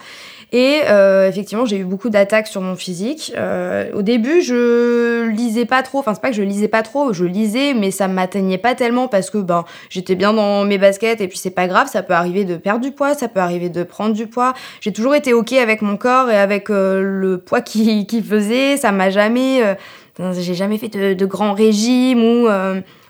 et 0.53 0.81
euh, 0.87 1.27
effectivement, 1.27 1.65
j'ai 1.65 1.77
eu 1.77 1.83
beaucoup 1.83 2.11
d'attaques 2.11 2.45
sur 2.45 2.61
mon 2.61 2.75
physique. 2.75 3.33
Euh, 3.35 3.89
au 3.95 4.03
début, 4.03 4.43
je 4.43 5.27
lisais 5.27 5.65
pas 5.65 5.81
trop. 5.81 5.97
Enfin, 5.97 6.13
c'est 6.13 6.21
pas 6.21 6.29
que 6.29 6.35
je 6.35 6.43
lisais 6.43 6.67
pas 6.67 6.83
trop. 6.83 7.11
Je 7.11 7.25
lisais, 7.25 7.73
mais 7.73 7.89
ça 7.89 8.07
m'atteignait 8.07 8.59
pas 8.59 8.75
tellement 8.75 9.07
parce 9.07 9.31
que 9.31 9.39
ben 9.39 9.65
j'étais 9.89 10.13
bien 10.13 10.31
dans 10.31 10.63
mes 10.63 10.77
baskets 10.77 11.21
et 11.21 11.27
puis 11.27 11.39
c'est 11.39 11.49
pas 11.49 11.67
grave. 11.67 11.87
Ça 11.87 12.03
peut 12.03 12.13
arriver 12.13 12.45
de 12.45 12.55
perdre 12.55 12.81
du 12.81 12.91
poids, 12.91 13.15
ça 13.15 13.29
peut 13.29 13.39
arriver 13.39 13.69
de 13.69 13.81
prendre 13.81 14.13
du 14.13 14.27
poids. 14.27 14.53
J'ai 14.79 14.93
toujours 14.93 15.15
été 15.15 15.33
ok 15.33 15.53
avec 15.53 15.81
mon 15.81 15.97
corps 15.97 16.29
et 16.29 16.37
avec 16.37 16.69
euh, 16.69 17.01
le 17.01 17.39
poids 17.39 17.61
qu'il 17.61 18.05
qui 18.05 18.21
faisait. 18.21 18.77
Ça 18.77 18.91
m'a 18.91 19.09
jamais. 19.09 19.75
j'ai 20.19 20.53
jamais 20.53 20.77
fait 20.77 20.89
de, 20.89 21.15
de 21.15 21.25
grands 21.25 21.53
régimes 21.53 22.23
ou 22.23 22.47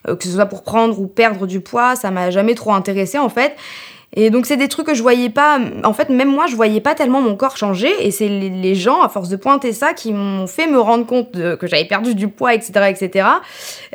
que 0.06 0.24
ce 0.24 0.30
soit 0.30 0.46
pour 0.46 0.64
prendre 0.64 0.98
ou 0.98 1.08
perdre 1.08 1.46
du 1.46 1.60
poids. 1.60 1.98
Ça 1.98 2.10
m'a 2.10 2.32
jamais 2.32 2.56
trop 2.56 2.72
intéressé 2.72 3.18
en 3.18 3.28
fait. 3.28 3.54
Et 4.16 4.30
donc 4.30 4.46
c'est 4.46 4.58
des 4.58 4.68
trucs 4.68 4.88
que 4.88 4.94
je 4.94 5.02
voyais 5.02 5.30
pas, 5.30 5.60
en 5.84 5.94
fait 5.94 6.10
même 6.10 6.30
moi 6.30 6.46
je 6.48 6.56
voyais 6.56 6.82
pas 6.82 6.96
tellement 6.96 7.22
mon 7.22 7.36
corps 7.36 7.58
changer 7.58 7.92
et 8.06 8.12
c'est 8.12 8.28
les 8.28 8.76
gens 8.76 9.02
à 9.02 9.10
force 9.10 9.30
de 9.30 9.36
pointer 9.36 9.74
ça 9.74 9.94
qui 9.94 10.14
m'ont 10.14 10.48
fait 10.48 10.68
me 10.68 10.80
rendre 10.80 11.06
compte 11.06 11.32
que 11.32 11.68
j'avais 11.68 11.86
perdu 11.86 12.16
du 12.16 12.28
poids 12.28 12.54
etc 12.54 12.88
etc. 12.90 13.28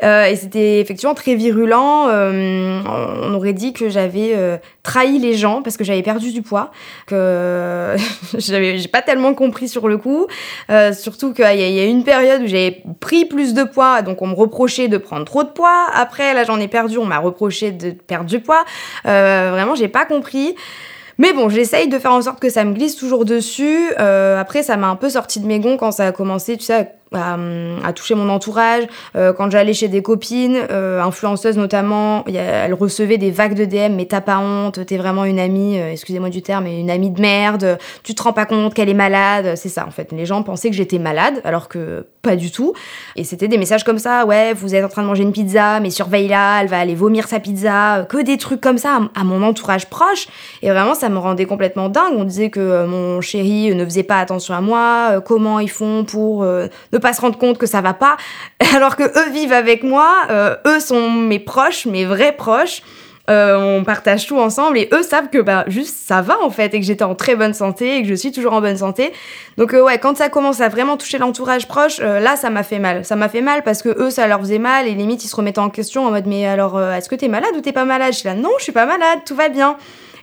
Euh, 0.03 0.25
et 0.26 0.37
c'était 0.37 0.81
effectivement 0.81 1.15
très 1.15 1.35
virulent. 1.35 2.09
Euh, 2.09 2.81
on 3.23 3.35
aurait 3.35 3.53
dit 3.53 3.73
que 3.73 3.88
j'avais 3.88 4.32
euh, 4.35 4.56
trahi 4.82 5.19
les 5.19 5.35
gens 5.35 5.62
parce 5.62 5.76
que 5.76 5.85
j'avais 5.85 6.03
perdu 6.03 6.32
du 6.32 6.43
poids, 6.43 6.71
que 7.06 7.97
j'avais 8.38 8.79
j'ai 8.79 8.88
pas 8.88 9.02
tellement 9.02 9.35
compris 9.35 9.69
sur 9.69 9.88
le 9.88 9.99
coup. 9.99 10.26
Surtout 10.93 11.33
qu'il 11.33 11.45
y, 11.45 11.73
y, 11.73 11.81
a 11.81 11.85
une 11.85 12.04
période 12.04 12.43
où 12.43 12.47
j'avais 12.47 12.83
pris 13.00 13.25
plus 13.25 13.54
de 13.54 13.64
poids 13.64 14.02
donc 14.02 14.23
on 14.23 14.26
me 14.26 14.35
reprochait 14.35 14.88
de 14.88 14.99
prendre 14.99 15.25
trop 15.25 15.43
de 15.43 15.49
poids. 15.49 15.87
Après 15.95 16.35
là 16.35 16.45
j'en 16.45 16.59
ai 16.61 16.69
perdu, 16.69 16.99
on 16.99 17.04
m'a 17.04 17.19
reproché 17.19 17.71
de 17.71 17.90
perdre 17.90 18.26
du 18.26 18.40
poids. 18.40 18.64
vraiment 19.04 19.75
j'ai 19.75 19.88
pas 19.88 20.04
compris. 20.09 20.57
Mais 21.19 21.33
bon, 21.33 21.49
j'essaye 21.49 21.88
de 21.88 21.99
faire 21.99 22.12
en 22.12 22.23
sorte 22.23 22.41
que 22.41 22.49
ça 22.49 22.65
me 22.65 22.73
glisse 22.73 22.95
toujours 22.95 23.25
dessus. 23.25 23.91
Euh, 23.99 24.41
après, 24.41 24.62
ça 24.62 24.77
m'a 24.77 24.88
un 24.88 24.97
peu 24.97 25.11
sorti 25.11 25.41
de 25.41 25.47
mes 25.47 25.59
gonds 25.59 25.77
quand 25.77 25.91
ça 25.91 26.07
a 26.07 26.12
commencé, 26.12 26.57
tu 26.57 26.65
sais, 26.65 26.93
à, 27.15 27.93
toucher 27.95 28.15
mon 28.15 28.29
entourage. 28.29 28.85
Euh, 29.17 29.33
quand 29.33 29.50
j'allais 29.50 29.73
chez 29.73 29.88
des 29.88 30.03
copines, 30.03 30.59
euh, 30.71 31.00
influenceuses 31.03 31.57
notamment, 31.57 32.25
elles 32.27 32.75
recevaient 32.75 33.19
des 33.19 33.31
vagues 33.31 33.55
de 33.55 33.65
DM, 33.65 33.95
mais 33.95 34.07
t'as 34.07 34.21
pas 34.21 34.38
honte, 34.38 34.85
t'es 34.87 34.97
vraiment 34.97 35.25
une 35.25 35.38
amie, 35.38 35.79
euh, 35.79 35.93
excusez-moi 35.93 36.29
du 36.29 36.43
terme, 36.43 36.65
mais 36.65 36.81
une 36.81 36.91
amie 36.91 37.11
de 37.11 37.21
merde, 37.21 37.79
tu 38.03 38.15
te 38.15 38.23
rends 38.23 38.33
pas 38.33 38.47
compte 38.47 38.75
qu'elle 38.75 38.88
est 38.88 38.95
malade, 38.95 39.57
c'est 39.57 39.69
ça 39.69 39.87
en 39.87 39.91
fait. 39.91 40.12
Les 40.12 40.27
gens 40.27 40.43
pensaient 40.43 40.71
que 40.71 40.77
j'étais 40.77 40.99
malade, 40.99 41.41
alors 41.45 41.69
que 41.69 42.07
pas 42.23 42.37
du 42.37 42.50
tout. 42.50 42.75
Et 43.17 43.25
c'était 43.25 43.49
des 43.49 43.59
messages 43.59 43.85
comme 43.85 43.99
ça, 43.99 44.27
ouais, 44.27 44.53
vous 44.53 44.75
êtes 44.75 44.85
en 44.85 44.88
train 44.88 45.03
de 45.03 45.07
manger 45.07 45.23
une 45.23 45.33
pizza, 45.33 45.81
mais 45.81 45.91
surveille-la, 45.91 46.62
elle 46.62 46.69
va 46.69 46.79
aller 46.79 46.95
vomir 46.95 47.27
sa 47.27 47.41
pizza, 47.41 48.07
que 48.09 48.23
des 48.23 48.37
trucs 48.37 48.61
comme 48.61 48.79
ça 48.79 49.00
à, 49.15 49.25
mon 49.25 49.43
entourage 49.43 49.87
proche. 49.87 50.29
Et 50.62 50.71
vraiment, 50.71 50.95
ça 50.95 51.09
me 51.09 51.19
rendait 51.19 51.47
complètement 51.47 51.88
dingue. 51.88 52.15
On 52.17 52.25
disait 52.25 52.50
que 52.50 52.87
mon 52.87 53.21
chéri 53.21 53.75
ne 53.75 53.85
faisait 53.85 54.03
pas 54.03 54.19
attention 54.19 54.55
à 54.55 54.61
moi, 54.61 55.23
comment 55.25 55.59
ils 55.61 55.71
font 55.71 56.05
pour 56.05 56.45
pas 56.99 57.12
se 57.12 57.21
rendre 57.21 57.38
compte 57.38 57.59
que 57.59 57.67
ça 57.67 57.81
va 57.81 57.95
pas, 57.95 58.17
alors 58.75 58.97
que 58.97 59.05
eux 59.05 59.31
vivent 59.31 59.52
avec 59.52 59.83
moi, 59.83 60.12
euh, 60.31 60.57
eux 60.67 60.81
sont 60.81 61.11
mes 61.11 61.38
proches, 61.38 61.87
mes 61.87 62.05
vrais 62.05 62.33
proches. 62.33 62.83
Euh, 63.31 63.78
on 63.78 63.85
partage 63.85 64.26
tout 64.26 64.38
ensemble 64.38 64.78
et 64.78 64.88
eux 64.95 65.02
savent 65.02 65.28
que 65.28 65.37
bah 65.37 65.64
juste 65.67 65.95
ça 65.99 66.23
va 66.23 66.43
en 66.43 66.49
fait 66.49 66.73
et 66.73 66.81
que 66.81 66.87
j'étais 66.87 67.05
en 67.05 67.14
très 67.14 67.37
bonne 67.37 67.52
santé 67.52 67.99
et 67.99 68.02
que 68.02 68.09
je 68.09 68.14
suis 68.14 68.33
toujours 68.33 68.55
en 68.55 68.62
bonne 68.62 68.78
santé. 68.78 69.12
Donc 69.59 69.75
euh, 69.75 69.83
ouais, 69.83 69.99
quand 69.99 70.17
ça 70.17 70.31
commence 70.31 70.62
à 70.62 70.71
vraiment 70.71 70.97
toucher 70.97 71.19
l'entourage 71.19 71.69
proche, 71.69 71.99
là 71.99 72.37
ça 72.37 72.49
m'a 72.49 72.62
fait 72.62 72.78
mal. 72.78 73.05
Ça 73.05 73.17
m'a 73.17 73.28
fait 73.28 73.43
mal 73.43 73.64
parce 73.64 73.83
que 73.83 73.90
eux 74.02 74.09
ça 74.09 74.26
leur 74.28 74.40
faisait 74.40 74.59
mal 74.59 74.87
et 74.87 74.95
limite 74.95 75.23
ils 75.26 75.28
se 75.28 75.37
remettaient 75.37 75.59
en 75.59 75.69
question 75.69 76.07
en 76.07 76.11
mode 76.11 76.26
mais 76.26 76.47
alors 76.47 76.81
est-ce 76.83 77.11
que 77.11 77.17
t'es 77.17 77.28
malade 77.28 77.50
ou 77.55 77.61
t'es 77.61 77.73
pas 77.73 77.85
malade? 77.85 78.14
Je 78.14 78.21
suis 78.21 78.28
là 78.28 78.35
non, 78.35 78.50
je 78.57 78.62
suis 78.62 78.73
pas 78.73 78.87
malade, 78.87 79.19
tout 79.26 79.35
va 79.35 79.50
bien. 79.50 79.76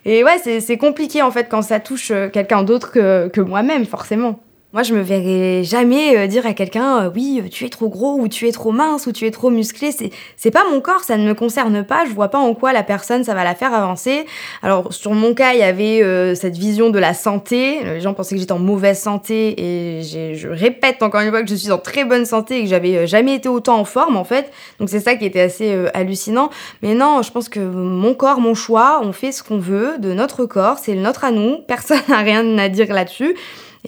Et 0.04 0.24
ouais, 0.24 0.38
c'est 0.38 0.76
compliqué 0.76 1.22
en 1.22 1.30
fait 1.30 1.46
quand 1.48 1.62
ça 1.62 1.78
touche 1.78 2.12
quelqu'un 2.32 2.64
d'autre 2.64 2.90
que, 2.90 3.28
que 3.28 3.40
moi-même 3.40 3.86
forcément. 3.86 4.40
Moi, 4.76 4.82
je 4.82 4.92
me 4.92 5.00
verrais 5.00 5.64
jamais 5.64 6.18
euh, 6.18 6.26
dire 6.26 6.44
à 6.44 6.52
quelqu'un, 6.52 7.04
euh, 7.04 7.10
oui, 7.14 7.42
tu 7.50 7.64
es 7.64 7.70
trop 7.70 7.88
gros, 7.88 8.20
ou 8.20 8.28
tu 8.28 8.46
es 8.46 8.52
trop 8.52 8.72
mince, 8.72 9.06
ou 9.06 9.12
tu 9.12 9.24
es 9.24 9.30
trop 9.30 9.48
musclé. 9.48 9.90
C'est, 9.90 10.10
c'est 10.36 10.50
pas 10.50 10.64
mon 10.70 10.82
corps, 10.82 11.02
ça 11.02 11.16
ne 11.16 11.26
me 11.26 11.32
concerne 11.32 11.82
pas. 11.82 12.04
Je 12.04 12.12
vois 12.12 12.28
pas 12.28 12.36
en 12.36 12.52
quoi 12.52 12.74
la 12.74 12.82
personne, 12.82 13.24
ça 13.24 13.32
va 13.32 13.42
la 13.42 13.54
faire 13.54 13.72
avancer. 13.72 14.26
Alors, 14.62 14.92
sur 14.92 15.14
mon 15.14 15.32
cas, 15.32 15.54
il 15.54 15.60
y 15.60 15.62
avait 15.62 16.02
euh, 16.02 16.34
cette 16.34 16.58
vision 16.58 16.90
de 16.90 16.98
la 16.98 17.14
santé. 17.14 17.84
Les 17.84 18.02
gens 18.02 18.12
pensaient 18.12 18.34
que 18.34 18.40
j'étais 18.42 18.52
en 18.52 18.58
mauvaise 18.58 19.00
santé, 19.00 19.54
et 19.58 20.02
je 20.02 20.46
répète 20.46 21.02
encore 21.02 21.22
une 21.22 21.30
fois 21.30 21.42
que 21.42 21.48
je 21.48 21.54
suis 21.54 21.72
en 21.72 21.78
très 21.78 22.04
bonne 22.04 22.26
santé 22.26 22.58
et 22.58 22.64
que 22.64 22.68
j'avais 22.68 23.06
jamais 23.06 23.36
été 23.36 23.48
autant 23.48 23.78
en 23.78 23.86
forme, 23.86 24.18
en 24.18 24.24
fait. 24.24 24.52
Donc, 24.78 24.90
c'est 24.90 25.00
ça 25.00 25.14
qui 25.14 25.24
était 25.24 25.40
assez 25.40 25.74
hallucinant. 25.94 26.50
Mais 26.82 26.92
non, 26.92 27.22
je 27.22 27.32
pense 27.32 27.48
que 27.48 27.60
mon 27.60 28.12
corps, 28.12 28.40
mon 28.40 28.52
choix, 28.52 29.00
on 29.02 29.12
fait 29.12 29.32
ce 29.32 29.42
qu'on 29.42 29.56
veut 29.56 29.96
de 29.96 30.12
notre 30.12 30.44
corps, 30.44 30.76
c'est 30.78 30.94
le 30.94 31.00
nôtre 31.00 31.24
à 31.24 31.30
nous. 31.30 31.60
Personne 31.66 32.00
n'a 32.10 32.18
rien 32.18 32.58
à 32.58 32.68
dire 32.68 32.92
là-dessus. 32.92 33.36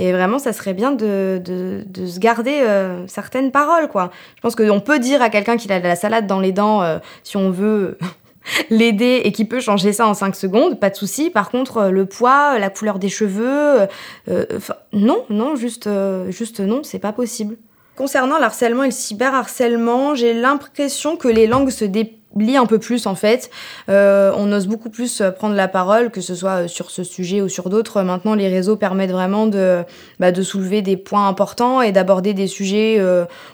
Et 0.00 0.12
vraiment, 0.12 0.38
ça 0.38 0.52
serait 0.52 0.75
bien 0.75 0.93
de, 0.93 1.43
de, 1.45 2.07
se 2.07 2.21
garder 2.21 2.61
euh, 2.62 3.05
certaines 3.09 3.50
paroles, 3.50 3.88
quoi. 3.88 4.11
Je 4.37 4.40
pense 4.40 4.55
qu'on 4.55 4.81
peut 4.81 5.00
dire 5.00 5.21
à 5.21 5.28
quelqu'un 5.28 5.57
qu'il 5.57 5.73
a 5.73 5.81
de 5.81 5.85
la 5.85 5.97
salade 5.97 6.28
dans 6.28 6.38
les 6.38 6.52
dents 6.52 6.83
euh, 6.83 6.99
si 7.25 7.37
on 7.37 7.50
veut 7.50 7.99
l'aider 8.71 9.23
et 9.25 9.33
qu'il 9.33 9.49
peut 9.49 9.59
changer 9.59 9.93
ça 9.93 10.07
en 10.07 10.14
5 10.14 10.37
secondes, 10.37 10.78
pas 10.78 10.90
de 10.90 10.95
souci. 10.95 11.31
Par 11.31 11.50
contre, 11.50 11.78
euh, 11.78 11.90
le 11.90 12.07
poids, 12.07 12.61
la 12.61 12.71
couleur 12.71 13.00
des 13.00 13.09
cheveux, 13.09 13.88
non, 14.93 15.25
non, 15.31 15.57
juste, 15.57 15.90
juste 16.28 16.61
non, 16.61 16.85
c'est 16.85 17.00
pas 17.00 17.12
possible. 17.12 17.57
Concernant 17.97 18.38
l'harcèlement 18.38 18.85
et 18.85 18.88
le 18.88 18.93
cyberharcèlement, 18.93 20.14
j'ai 20.14 20.33
l'impression 20.33 21.17
que 21.17 21.26
les 21.26 21.49
langues 21.49 21.71
se 21.71 21.85
déplacent 21.85 22.17
un 22.57 22.66
peu 22.66 22.78
plus 22.78 23.07
en 23.07 23.14
fait. 23.14 23.50
Euh, 23.88 24.33
on 24.37 24.50
ose 24.52 24.66
beaucoup 24.66 24.90
plus 24.90 25.21
euh, 25.21 25.30
prendre 25.30 25.54
la 25.54 25.68
parole, 25.68 26.11
que 26.11 26.21
ce 26.21 26.35
soit 26.35 26.64
euh, 26.64 26.68
sur 26.68 26.90
ce 26.90 27.04
sujet 27.04 27.40
ou 27.40 27.49
sur 27.49 27.68
d'autres. 27.68 28.02
Maintenant, 28.02 28.35
les 28.35 28.49
réseaux 28.49 28.76
permettent 28.76 29.11
vraiment 29.11 29.47
de, 29.47 29.83
bah, 30.21 30.33
de 30.33 30.42
soulever 30.42 30.83
des 30.83 30.97
points 30.97 31.28
importants 31.28 31.83
et 31.83 31.92
d'aborder 31.92 32.35
des 32.35 32.47
sujets 32.47 33.00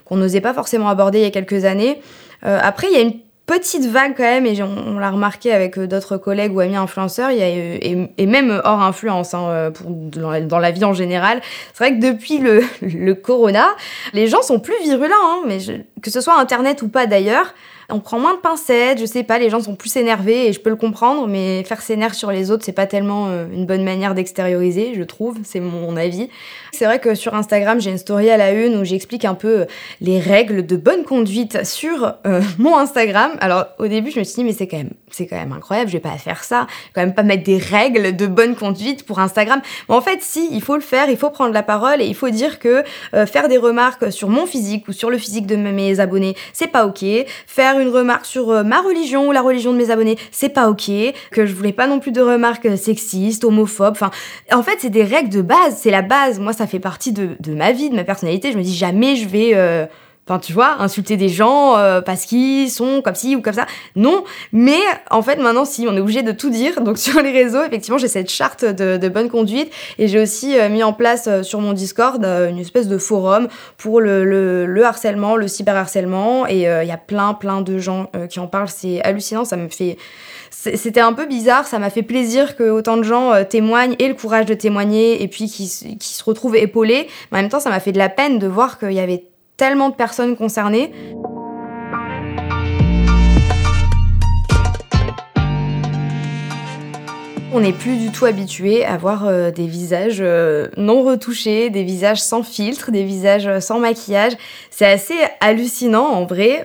qu'on 0.05 0.17
n'osait 0.17 0.41
pas 0.41 0.55
forcément 0.55 0.89
aborder 0.89 1.19
il 1.19 1.25
y 1.25 1.27
a 1.27 1.31
quelques 1.31 1.65
années. 1.65 2.01
après, 2.43 2.89
il 2.91 2.95
y 2.95 2.97
a 2.97 3.01
une 3.01 3.15
petite 3.47 3.87
vague 3.87 4.15
quand 4.17 4.23
même, 4.23 4.47
et 4.47 4.63
on, 4.63 4.99
l'a 4.99 5.11
remarqué 5.11 5.53
avec 5.53 5.79
d'autres 5.79 6.17
collègues 6.17 6.55
ou 6.55 6.61
amis 6.61 6.77
influenceurs, 6.77 7.31
et, 7.31 8.27
même 8.27 8.61
hors 8.65 8.83
influence, 8.83 9.35
hein, 9.35 9.73
dans, 9.85 10.59
la 10.59 10.71
vie 10.71 10.85
en 10.85 10.95
général. 10.95 11.41
C'est 11.73 11.85
vrai 11.85 11.99
que 11.99 12.05
depuis 12.05 12.39
le, 12.39 12.63
le, 12.83 13.15
corona, 13.15 13.67
les 14.13 14.27
gens 14.27 14.43
sont 14.43 14.61
plus 14.61 14.81
virulents, 14.83 15.15
hein, 15.23 15.43
mais 15.47 15.59
que 16.03 16.11
ce 16.11 16.21
soit 16.21 16.39
Internet 16.39 16.83
ou 16.83 16.89
pas 16.89 17.07
d'ailleurs. 17.07 17.55
On 17.91 18.01
prend 18.01 18.19
moins 18.19 18.35
de 18.35 18.41
pincettes, 18.41 18.99
je 18.99 19.05
sais 19.05 19.23
pas, 19.23 19.39
les 19.39 19.51
gens 19.51 19.61
sont 19.61 19.77
plus 19.77 19.95
énervés 19.97 20.49
et 20.49 20.53
je 20.53 20.61
peux 20.61 20.71
le 20.71 20.77
comprendre, 20.77 21.27
mais 21.29 21.63
faire 21.65 21.83
ses 21.83 21.97
nerfs 21.97 22.15
sur 22.15 22.31
les 22.31 22.51
autres, 22.51 22.65
c'est 22.65 22.73
pas 22.73 22.87
tellement 22.87 23.29
euh, 23.29 23.47
une 23.53 23.67
bonne 23.67 23.85
manière 23.85 24.15
d'extérioriser, 24.15 24.95
je 24.97 25.03
trouve, 25.03 25.39
c'est 25.45 25.61
mon 25.61 25.97
avis. 25.97 26.29
C'est 26.73 26.87
vrai 26.87 26.99
que 26.99 27.15
sur 27.15 27.35
Instagram, 27.35 27.81
j'ai 27.81 27.91
une 27.91 27.99
story 27.99 28.31
à 28.31 28.37
la 28.37 28.53
une 28.53 28.77
où 28.77 28.85
j'explique 28.85 29.25
un 29.25 29.35
peu 29.35 29.61
euh, 29.61 29.65
les 30.01 30.19
règles 30.19 30.67
de 30.67 30.77
bonne 30.77 31.05
conduite 31.05 31.65
sur 31.65 32.15
euh, 32.27 32.41
mon 32.59 32.77
Instagram. 32.77 33.33
Alors 33.41 33.67
au 33.79 33.87
début, 33.87 34.11
je 34.11 34.19
me 34.19 34.25
suis 34.25 34.37
dit, 34.37 34.45
mais 34.45 34.53
c'est 34.53 34.67
quand 34.67 34.79
même, 34.79 34.93
c'est 35.11 35.27
quand 35.27 35.37
même 35.37 35.53
incroyable, 35.53 35.91
je 35.91 35.97
vais 35.97 36.01
pas 36.01 36.17
faire 36.17 36.43
ça, 36.43 36.67
quand 36.95 37.03
même 37.03 37.15
pas 37.15 37.23
mettre 37.23 37.45
des 37.45 37.59
règles 37.59 38.17
de 38.17 38.27
bonne 38.27 38.57
conduite 38.57 39.05
pour 39.05 39.19
Instagram. 39.19 39.61
Mais 39.89 39.95
en 39.95 40.01
fait, 40.01 40.23
si, 40.23 40.49
il 40.53 40.63
faut 40.63 40.75
le 40.75 40.81
faire, 40.81 41.11
il 41.11 41.17
faut 41.17 41.31
prendre 41.31 41.53
la 41.53 41.63
parole 41.63 42.01
et 42.01 42.07
il 42.07 42.15
faut 42.15 42.31
dire 42.31 42.59
que 42.59 42.83
faire 43.27 43.49
des 43.49 43.59
remarques 43.59 44.13
sur 44.13 44.29
mon 44.29 44.47
physique 44.47 44.89
ou 44.89 44.93
sur 44.93 45.11
le 45.11 45.19
physique 45.19 45.47
de 45.47 45.57
mes 45.57 46.01
abonnés, 46.01 46.35
c'est 46.53 46.67
pas 46.67 46.87
ok. 46.87 47.05
Faire 47.47 47.74
une 47.81 47.89
remarque 47.89 48.27
sur 48.27 48.51
euh, 48.51 48.63
ma 48.63 48.81
religion 48.81 49.29
ou 49.29 49.33
la 49.33 49.43
religion 49.43 49.73
de 49.73 49.79
mes 49.79 49.91
abonnés, 49.91 50.19
c'est 50.31 50.49
pas 50.49 50.69
ok, 50.69 50.91
que 51.31 51.47
je 51.47 51.55
voulais 51.55 51.73
pas 51.73 51.87
non 51.87 52.01
plus 52.01 52.13
de 52.13 52.21
remarques 52.21 52.77
sexistes, 52.77 53.45
homophobes, 53.45 53.93
enfin, 53.93 54.11
en 54.53 54.63
fait, 54.63 54.77
c'est 54.79 54.91
des 54.91 55.05
règles 55.05 55.31
de 55.31 55.43
base, 55.43 55.77
c'est 55.77 55.91
la 55.91 56.03
base. 56.03 56.39
Moi, 56.39 56.53
ça 56.53 56.67
fait 56.67 56.81
partie 56.81 57.13
de, 57.13 57.37
ma 57.49 57.73
vie, 57.73 57.91
de 57.91 57.95
ma 57.95 58.05
personnalité. 58.05 58.53
Je 58.53 58.59
me 58.59 58.63
dis 58.63 58.75
jamais 58.75 59.17
je 59.17 59.29
vais 59.29 59.53
euh, 59.55 59.87
Enfin, 60.27 60.39
tu 60.39 60.55
vois, 60.55 60.77
insulter 60.81 61.19
des 61.19 61.29
gens 61.29 61.77
euh, 61.77 62.01
parce 62.01 62.25
qu'ils 62.25 62.71
sont 62.71 63.03
comme 63.03 63.15
ci 63.15 63.37
ou 63.37 63.43
comme 63.43 63.53
ça. 63.53 63.67
Non, 63.95 64.25
mais 64.53 64.79
en 65.11 65.21
fait, 65.21 65.37
maintenant, 65.37 65.67
si, 65.67 65.87
on 65.87 65.95
est 65.95 66.01
obligé 66.01 66.23
de 66.23 66.33
tout 66.33 66.49
dire. 66.49 66.81
Donc, 66.81 66.97
sur 67.05 67.21
les 67.21 67.31
réseaux, 67.31 67.63
effectivement, 67.63 67.99
j'ai 67.99 68.09
cette 68.09 68.31
charte 68.31 68.65
de, 68.65 69.09
bonne 69.09 69.29
conduite 69.29 69.71
et 69.99 70.09
j'ai 70.09 70.19
aussi 70.19 70.59
euh, 70.59 70.71
mis 70.71 70.83
en 70.83 70.95
place 70.95 71.27
euh, 71.29 71.43
sur 71.43 71.61
mon 71.61 71.75
Discord 71.75 72.25
une 72.25 72.59
espèce 72.59 72.89
de 72.89 72.97
forum 72.97 73.49
pour 73.77 74.01
le, 74.01 74.25
le, 74.25 74.85
harcèlement, 74.85 75.37
le 75.37 75.47
cyberharcèlement. 75.47 76.47
Et 76.49 76.63
il 76.63 76.89
y 76.89 76.91
a 76.91 76.97
plein, 76.97 77.35
plein 77.35 77.61
de 77.61 77.77
gens 77.79 78.11
qui 78.31 78.41
en 78.41 78.47
parlent. 78.47 78.69
C'est 78.69 79.03
hallucinant, 79.03 79.45
ça 79.45 79.57
me 79.57 79.69
fait 79.69 79.99
c'était 80.51 81.01
un 81.01 81.13
peu 81.13 81.27
bizarre, 81.27 81.67
ça 81.67 81.79
m'a 81.79 81.91
fait 81.91 82.03
plaisir 82.03 82.57
que 82.57 82.71
autant 82.71 82.97
de 82.97 83.03
gens 83.03 83.33
témoignent 83.45 83.97
et 83.99 84.09
le 84.09 84.15
courage 84.15 84.47
de 84.47 84.55
témoigner 84.55 85.23
et 85.23 85.29
puis 85.29 85.51
qui, 85.51 85.99
qui 85.99 86.09
se 86.09 86.25
retrouvent 86.25 86.57
épaulés. 86.57 87.09
Mais 87.31 87.39
en 87.39 87.43
même 87.43 87.51
temps, 87.51 87.61
ça 87.61 87.69
m'a 87.69 87.81
fait 87.81 87.93
de 87.93 87.99
la 87.99 88.09
peine 88.09 88.39
de 88.39 88.47
voir 88.47 88.79
qu'il 88.79 88.93
y 88.93 89.01
avait 89.01 89.25
tellement 89.57 89.91
de 89.91 89.95
personnes 89.95 90.37
concernées. 90.37 90.93
On 97.57 97.61
n'est 97.61 97.73
plus 97.73 97.99
du 97.99 98.11
tout 98.11 98.25
habitué 98.25 98.85
à 98.85 98.97
voir 98.97 99.29
euh, 99.29 99.53
des 99.53 99.69
visages 99.69 100.19
euh, 100.21 100.67
non 100.77 101.05
retouchés, 101.05 101.71
des 101.71 101.85
visages 101.85 102.21
sans 102.21 102.43
filtre, 102.43 102.91
des 102.91 103.05
visages 103.05 103.47
euh, 103.47 103.61
sans 103.61 103.79
maquillage. 103.79 104.33
C'est 104.71 104.87
assez 104.87 105.15
hallucinant 105.39 106.05
en 106.05 106.25
vrai. 106.25 106.65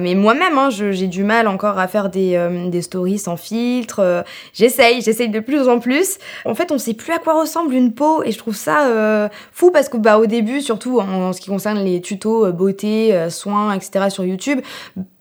mais 0.00 0.16
moi-même, 0.16 0.58
hein, 0.58 0.68
j'ai 0.70 1.06
du 1.06 1.22
mal 1.22 1.46
encore 1.46 1.78
à 1.78 1.86
faire 1.86 2.08
des, 2.08 2.44
des 2.72 2.82
stories 2.82 3.20
sans 3.20 3.36
filtre. 3.36 4.24
j'essaye, 4.52 5.00
j'essaye 5.00 5.28
de 5.28 5.38
plus 5.38 5.68
en 5.68 5.78
plus. 5.78 6.18
En 6.44 6.56
fait, 6.56 6.72
on 6.72 6.78
sait 6.78 6.94
plus 6.94 7.12
à 7.12 7.18
quoi 7.18 7.40
ressemble 7.40 7.72
une 7.72 7.92
peau 7.92 8.24
et 8.24 8.32
je 8.32 8.38
trouve 8.38 8.56
ça 8.56 9.30
fou 9.52 9.70
parce 9.70 9.88
que 9.88 9.96
bah, 9.96 10.18
au 10.18 10.26
début, 10.26 10.60
surtout 10.60 10.98
en 10.98 11.32
ce 11.32 11.40
qui 11.40 11.50
concerne 11.50 11.78
les 11.78 12.00
tutos 12.00 12.52
beauté, 12.52 13.14
soins, 13.30 13.72
etc. 13.74 14.10
sur 14.10 14.24
YouTube, 14.24 14.60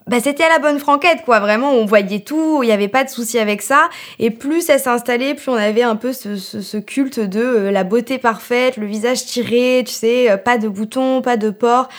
bah, 0.08 0.20
c'était 0.20 0.44
à 0.44 0.50
la 0.50 0.60
bonne 0.60 0.78
franquette, 0.78 1.24
quoi. 1.26 1.40
Vraiment, 1.40 1.72
on 1.72 1.86
voyait 1.86 2.20
tout, 2.20 2.62
il 2.62 2.68
n'y 2.68 2.72
avait 2.72 2.88
pas 2.88 3.04
de 3.04 3.10
souci 3.10 3.40
avec 3.40 3.64
ça. 3.64 3.90
Et 4.20 4.30
plus 4.30 4.62
ça 4.62 4.78
s'est 4.78 4.90
installé, 4.90 5.34
plus 5.34 5.50
on 5.50 5.56
avait 5.56 5.82
un 5.82 5.96
peu 5.96 6.14
ce, 6.14 6.38
ce, 6.38 6.78
culte 6.78 7.20
de 7.20 7.42
euh, 7.42 7.72
la 7.72 7.84
beauté 7.84 8.20
parfaite, 8.20 8.78
le 8.78 8.86
visage 8.86 9.26
tiré, 9.26 9.84
tu 9.86 9.94
sais, 9.94 10.30
euh, 10.30 10.38
pas 10.38 10.60
de 10.60 10.68
boutons, 10.68 11.22
pas 11.22 11.38
de 11.38 11.50
pores. 11.50 11.90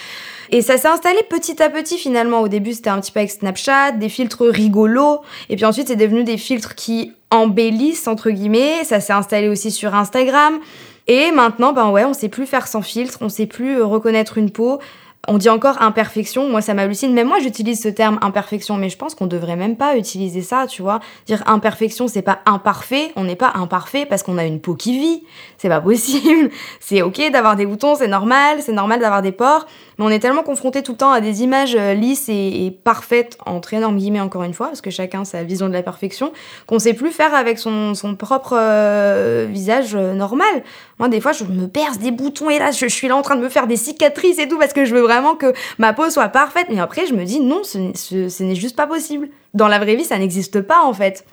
Et 0.51 0.63
ça 0.63 0.79
s'est 0.79 0.87
installé 0.87 1.19
petit 1.29 1.61
à 1.61 1.69
petit 1.69 1.99
finalement. 1.99 2.41
Au 2.41 2.49
début, 2.49 2.75
c'était 2.75 2.91
un 2.91 3.01
petit 3.01 3.11
peu 3.11 3.19
avec 3.19 3.33
Snapchat, 3.33 3.93
des 3.93 4.09
filtres 4.09 4.45
rigolos. 4.47 5.23
Et 5.49 5.57
puis 5.57 5.65
ensuite, 5.65 5.89
c'est 5.89 5.97
devenu 5.97 6.23
des 6.23 6.37
filtres 6.37 6.77
qui 6.77 7.13
embellissent, 7.31 8.07
entre 8.07 8.31
guillemets. 8.31 8.85
Ça 8.85 9.01
s'est 9.01 9.13
installé 9.13 9.49
aussi 9.49 9.73
sur 9.73 9.97
Instagram. 9.97 10.61
Et 11.09 11.31
maintenant, 11.31 11.73
ben 11.73 11.91
ouais, 11.91 12.05
on 12.05 12.15
sait 12.15 12.29
plus 12.29 12.47
faire 12.47 12.67
sans 12.67 12.83
filtre, 12.83 13.19
on 13.21 13.29
sait 13.29 13.47
plus 13.47 13.79
euh, 13.79 13.85
reconnaître 13.85 14.39
une 14.39 14.51
peau. 14.51 14.81
On 15.29 15.39
dit 15.39 15.49
encore 15.49 15.83
imperfection, 15.83 16.49
moi 16.49 16.61
ça 16.61 16.75
m'hallucine. 16.75 17.13
Même 17.13 17.29
moi 17.29 17.39
j'utilise 17.41 17.83
ce 17.83 17.89
terme 17.89 18.19
imperfection, 18.23 18.77
mais 18.77 18.89
je 18.89 18.97
pense 18.97 19.15
qu'on 19.15 19.27
devrait 19.27 19.57
même 19.57 19.77
pas 19.77 19.97
utiliser 19.97 20.43
ça, 20.43 20.67
tu 20.67 20.83
vois. 20.83 21.01
Dire 21.27 21.43
imperfection, 21.47 22.09
c'est 22.09 22.23
pas 22.23 22.41
imparfait, 22.47 23.13
on 23.17 23.25
n'est 23.25 23.37
pas 23.37 23.53
imparfait 23.55 24.07
parce 24.07 24.23
qu'on 24.23 24.39
a 24.39 24.45
une 24.45 24.61
peau 24.61 24.75
qui 24.75 24.99
vit. 24.99 25.25
C'est 25.59 25.69
pas 25.69 25.81
possible. 25.81 26.51
C'est 26.81 27.03
ok 27.03 27.31
d'avoir 27.33 27.57
des 27.57 27.67
boutons, 27.67 27.95
c'est 27.97 28.09
normal, 28.09 28.59
c'est 28.61 28.73
normal 28.73 29.01
d'avoir 29.01 29.23
des 29.23 29.33
pores, 29.33 29.67
mais 29.99 30.05
on 30.05 30.09
est 30.09 30.19
tellement 30.19 30.43
confronté 30.43 30.83
tout 30.83 30.93
le 30.93 30.99
temps 30.99 31.11
à 31.11 31.21
des 31.21 31.43
images 31.43 31.75
euh, 31.75 31.95
lisses 31.95 32.29
et, 32.29 32.77
parfaites, 32.85 33.39
entre 33.47 33.75
énormes 33.75 33.97
guillemets 33.97 34.21
encore 34.21 34.43
une 34.43 34.55
fois, 34.55 34.69
parce 34.69 34.81
que 34.81 34.91
chacun 34.91 35.25
sa 35.25 35.43
vision 35.43 35.69
de 35.69 35.73
la 35.73 35.83
perfection, 35.83 36.33
qu'on 36.67 36.79
sait 36.79 36.95
plus 36.95 37.11
faire 37.11 37.35
avec 37.35 37.59
son, 37.59 37.95
propre 38.19 38.55
euh, 38.57 39.47
visage 39.51 39.95
euh, 39.95 40.15
normal. 40.15 40.63
Moi, 40.99 41.09
des 41.09 41.21
fois, 41.21 41.33
je 41.33 41.45
me 41.45 41.67
perce 41.67 41.99
des 41.99 42.11
boutons 42.11 42.49
et 42.49 42.59
là, 42.59 42.71
je, 42.71 42.87
suis 42.87 43.09
là 43.09 43.17
en 43.17 43.23
train 43.23 43.37
de 43.37 43.43
me 43.43 43.49
faire 43.49 43.67
des 43.67 43.77
cicatrices 43.77 44.39
et 44.39 44.49
tout 44.49 44.59
parce 44.59 44.73
que 44.73 44.85
je 44.85 44.95
veux 44.95 45.03
vraiment 45.03 45.35
que 45.35 45.53
ma 45.79 45.93
peau 45.93 46.09
soit 46.09 46.29
parfaite. 46.29 46.69
Mais 46.71 46.81
après, 46.81 47.07
je 47.07 47.15
me 47.15 47.25
dis 47.25 47.41
non, 47.41 47.63
ce 47.65 48.43
n'est 48.43 48.55
juste 48.55 48.77
pas 48.77 48.87
possible. 48.87 49.29
Dans 49.53 49.69
la 49.69 49.79
vraie 49.79 49.97
vie, 49.97 50.05
ça 50.05 50.19
n'existe 50.19 50.63
pas 50.63 50.83
en 50.83 50.95
fait. 50.95 51.25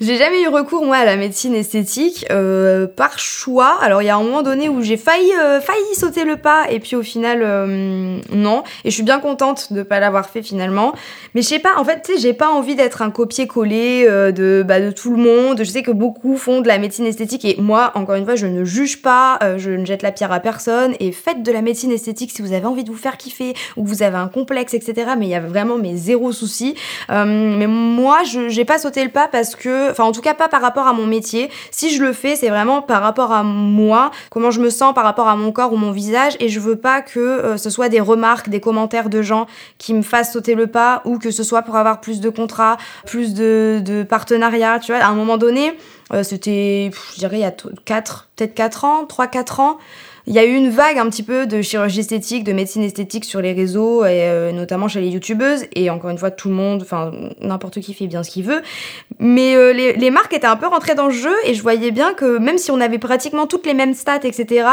J'ai 0.00 0.16
jamais 0.16 0.42
eu 0.42 0.48
recours 0.48 0.84
moi 0.84 0.96
à 0.96 1.04
la 1.04 1.16
médecine 1.16 1.54
esthétique 1.54 2.26
euh, 2.30 2.86
par 2.86 3.18
choix. 3.18 3.78
Alors 3.82 4.02
il 4.02 4.06
y 4.06 4.08
a 4.08 4.16
un 4.16 4.22
moment 4.22 4.42
donné 4.42 4.68
où 4.68 4.82
j'ai 4.82 4.96
failli 4.96 5.30
euh, 5.40 5.60
failli 5.60 5.94
sauter 5.94 6.24
le 6.24 6.36
pas 6.36 6.70
et 6.70 6.80
puis 6.80 6.96
au 6.96 7.02
final 7.02 7.40
euh, 7.42 8.18
non. 8.32 8.62
Et 8.84 8.90
je 8.90 8.94
suis 8.94 9.02
bien 9.02 9.20
contente 9.20 9.72
de 9.72 9.82
pas 9.82 10.00
l'avoir 10.00 10.28
fait 10.28 10.42
finalement. 10.42 10.92
Mais 11.34 11.42
je 11.42 11.48
sais 11.48 11.58
pas. 11.58 11.76
En 11.76 11.84
fait, 11.84 12.02
tu 12.02 12.14
sais, 12.14 12.20
j'ai 12.20 12.32
pas 12.32 12.48
envie 12.48 12.74
d'être 12.74 13.02
un 13.02 13.10
copier-coller 13.10 14.06
de 14.06 14.64
bah, 14.66 14.80
de 14.80 14.90
tout 14.90 15.10
le 15.10 15.22
monde. 15.22 15.58
Je 15.58 15.64
sais 15.64 15.82
que 15.82 15.90
beaucoup 15.90 16.36
font 16.36 16.60
de 16.60 16.68
la 16.68 16.78
médecine 16.78 17.06
esthétique 17.06 17.44
et 17.44 17.56
moi, 17.60 17.92
encore 17.94 18.14
une 18.14 18.24
fois, 18.24 18.36
je 18.36 18.46
ne 18.46 18.64
juge 18.64 19.02
pas. 19.02 19.38
je 19.56 19.70
ne 19.70 19.84
jette 19.84 20.02
la 20.02 20.12
pierre 20.12 20.32
à 20.32 20.40
personne. 20.40 20.94
Et 21.00 21.12
faites 21.12 21.42
de 21.42 21.52
la 21.52 21.62
médecine 21.62 21.92
esthétique 21.92 22.30
si 22.30 22.42
vous 22.42 22.52
avez 22.52 22.66
envie 22.66 22.84
de 22.84 22.90
vous 22.90 22.96
faire 22.96 23.16
kiffer 23.16 23.54
ou 23.76 23.84
que 23.84 23.88
vous 23.88 24.02
avez 24.02 24.16
un 24.16 24.28
complexe, 24.28 24.74
etc. 24.74 25.12
Mais 25.18 25.26
il 25.26 25.30
y 25.30 25.34
a 25.34 25.40
vraiment 25.40 25.76
mes 25.76 25.96
zéro 25.96 26.32
soucis. 26.32 26.74
mais 27.08 27.66
moi, 27.66 28.22
je 28.24 28.48
j'ai 28.48 28.64
pas 28.64 28.78
sauté 28.78 29.04
le 29.04 29.10
pas 29.10 29.28
parce 29.28 29.54
que 29.54 29.91
Enfin, 29.92 30.04
en 30.04 30.12
tout 30.12 30.20
cas, 30.20 30.34
pas 30.34 30.48
par 30.48 30.60
rapport 30.60 30.86
à 30.86 30.92
mon 30.92 31.06
métier. 31.06 31.50
Si 31.70 31.94
je 31.94 32.02
le 32.02 32.12
fais, 32.12 32.36
c'est 32.36 32.48
vraiment 32.48 32.82
par 32.82 33.02
rapport 33.02 33.32
à 33.32 33.42
moi, 33.42 34.10
comment 34.30 34.50
je 34.50 34.60
me 34.60 34.70
sens 34.70 34.94
par 34.94 35.04
rapport 35.04 35.28
à 35.28 35.36
mon 35.36 35.52
corps 35.52 35.72
ou 35.72 35.76
mon 35.76 35.92
visage. 35.92 36.34
Et 36.40 36.48
je 36.48 36.58
veux 36.58 36.76
pas 36.76 37.02
que 37.02 37.20
euh, 37.20 37.56
ce 37.56 37.70
soit 37.70 37.88
des 37.88 38.00
remarques, 38.00 38.48
des 38.48 38.60
commentaires 38.60 39.08
de 39.08 39.22
gens 39.22 39.46
qui 39.78 39.94
me 39.94 40.02
fassent 40.02 40.32
sauter 40.32 40.54
le 40.54 40.66
pas 40.66 41.02
ou 41.04 41.18
que 41.18 41.30
ce 41.30 41.42
soit 41.42 41.62
pour 41.62 41.76
avoir 41.76 42.00
plus 42.00 42.20
de 42.20 42.28
contrats, 42.28 42.76
plus 43.06 43.34
de, 43.34 44.04
partenariats. 44.08 44.78
Tu 44.80 44.92
vois, 44.92 45.02
à 45.02 45.08
un 45.08 45.14
moment 45.14 45.38
donné, 45.38 45.76
euh, 46.12 46.22
c'était, 46.22 46.90
je 47.14 47.18
dirais, 47.18 47.38
il 47.38 47.42
y 47.42 47.44
a 47.44 47.52
4, 47.84 48.28
peut-être 48.36 48.54
4 48.54 48.84
ans, 48.84 49.04
3-4 49.04 49.60
ans. 49.60 49.78
Il 50.26 50.34
y 50.34 50.38
a 50.38 50.44
eu 50.44 50.54
une 50.54 50.70
vague 50.70 50.98
un 50.98 51.08
petit 51.10 51.24
peu 51.24 51.46
de 51.46 51.62
chirurgie 51.62 52.00
esthétique, 52.00 52.44
de 52.44 52.52
médecine 52.52 52.82
esthétique 52.82 53.24
sur 53.24 53.40
les 53.40 53.52
réseaux, 53.52 54.04
euh, 54.04 54.52
notamment 54.52 54.86
chez 54.86 55.00
les 55.00 55.08
youtubeuses. 55.08 55.64
Et 55.74 55.90
encore 55.90 56.10
une 56.10 56.18
fois, 56.18 56.30
tout 56.30 56.48
le 56.48 56.54
monde, 56.54 56.82
enfin, 56.82 57.10
n'importe 57.40 57.80
qui 57.80 57.92
fait 57.92 58.06
bien 58.06 58.22
ce 58.22 58.30
qu'il 58.30 58.44
veut. 58.44 58.62
Mais 59.18 59.56
euh, 59.56 59.72
les, 59.72 60.10
marques 60.10 60.32
étaient 60.32 60.46
un 60.46 60.56
peu 60.56 60.68
rentrées 60.68 60.94
dans 60.94 61.06
le 61.08 61.12
jeu, 61.12 61.34
et 61.44 61.54
je 61.54 61.62
voyais 61.62 61.90
bien 61.90 62.14
que 62.14 62.38
même 62.38 62.56
si 62.56 62.70
on 62.70 62.80
avait 62.80 62.98
pratiquement 62.98 63.48
toutes 63.48 63.66
les 63.66 63.74
mêmes 63.74 63.94
stats, 63.94 64.20
etc., 64.22 64.68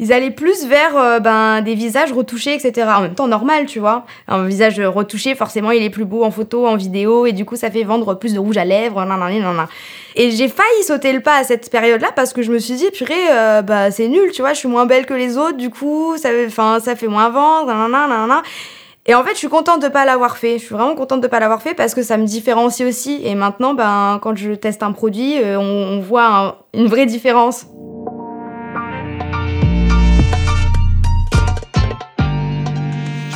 ils 0.00 0.12
allaient 0.12 0.32
plus 0.32 0.66
vers 0.66 0.96
euh, 0.96 1.20
ben, 1.20 1.62
des 1.62 1.76
visages 1.76 2.12
retouchés, 2.12 2.54
etc. 2.54 2.88
En 2.96 3.02
même 3.02 3.14
temps, 3.14 3.28
normal, 3.28 3.66
tu 3.66 3.78
vois. 3.78 4.04
Un 4.26 4.46
visage 4.46 4.80
retouché, 4.80 5.36
forcément, 5.36 5.70
il 5.70 5.82
est 5.82 5.90
plus 5.90 6.06
beau 6.06 6.24
en 6.24 6.32
photo, 6.32 6.66
en 6.66 6.74
vidéo, 6.74 7.26
et 7.26 7.32
du 7.32 7.44
coup, 7.44 7.54
ça 7.54 7.70
fait 7.70 7.84
vendre 7.84 8.14
plus 8.14 8.34
de 8.34 8.40
rouge 8.40 8.56
à 8.56 8.64
lèvres, 8.64 9.04
nanana, 9.04 9.68
Et 10.16 10.32
j'ai 10.32 10.48
failli 10.48 10.82
sauter 10.82 11.12
le 11.12 11.20
pas 11.20 11.36
à 11.36 11.44
cette 11.44 11.70
période-là 11.70 12.08
parce 12.16 12.32
que 12.32 12.42
je 12.42 12.50
me 12.50 12.58
suis 12.58 12.74
dit, 12.74 12.90
purée, 12.90 13.14
bah, 13.64 13.92
c'est 13.92 14.08
nul, 14.08 14.32
tu 14.32 14.42
vois, 14.42 14.54
je 14.54 14.58
suis 14.58 14.68
moins 14.68 14.87
belle 14.88 15.06
que 15.06 15.14
les 15.14 15.38
autres, 15.38 15.56
du 15.56 15.70
coup, 15.70 16.16
ça, 16.16 16.30
ça 16.80 16.96
fait 16.96 17.06
moins 17.06 17.28
vendre, 17.28 17.72
Et 19.06 19.14
en 19.14 19.22
fait, 19.22 19.32
je 19.32 19.38
suis 19.38 19.48
contente 19.48 19.80
de 19.80 19.88
pas 19.88 20.04
l'avoir 20.04 20.36
fait. 20.36 20.58
Je 20.58 20.64
suis 20.64 20.74
vraiment 20.74 20.96
contente 20.96 21.20
de 21.20 21.28
pas 21.28 21.38
l'avoir 21.38 21.62
fait 21.62 21.74
parce 21.74 21.94
que 21.94 22.02
ça 22.02 22.16
me 22.16 22.24
différencie 22.24 22.86
aussi. 22.88 23.20
Et 23.24 23.36
maintenant, 23.36 23.74
ben, 23.74 24.18
quand 24.20 24.36
je 24.36 24.52
teste 24.52 24.82
un 24.82 24.92
produit, 24.92 25.40
euh, 25.40 25.58
on, 25.58 26.00
voit 26.00 26.66
une 26.74 26.88
vraie 26.88 27.06
différence. 27.06 27.66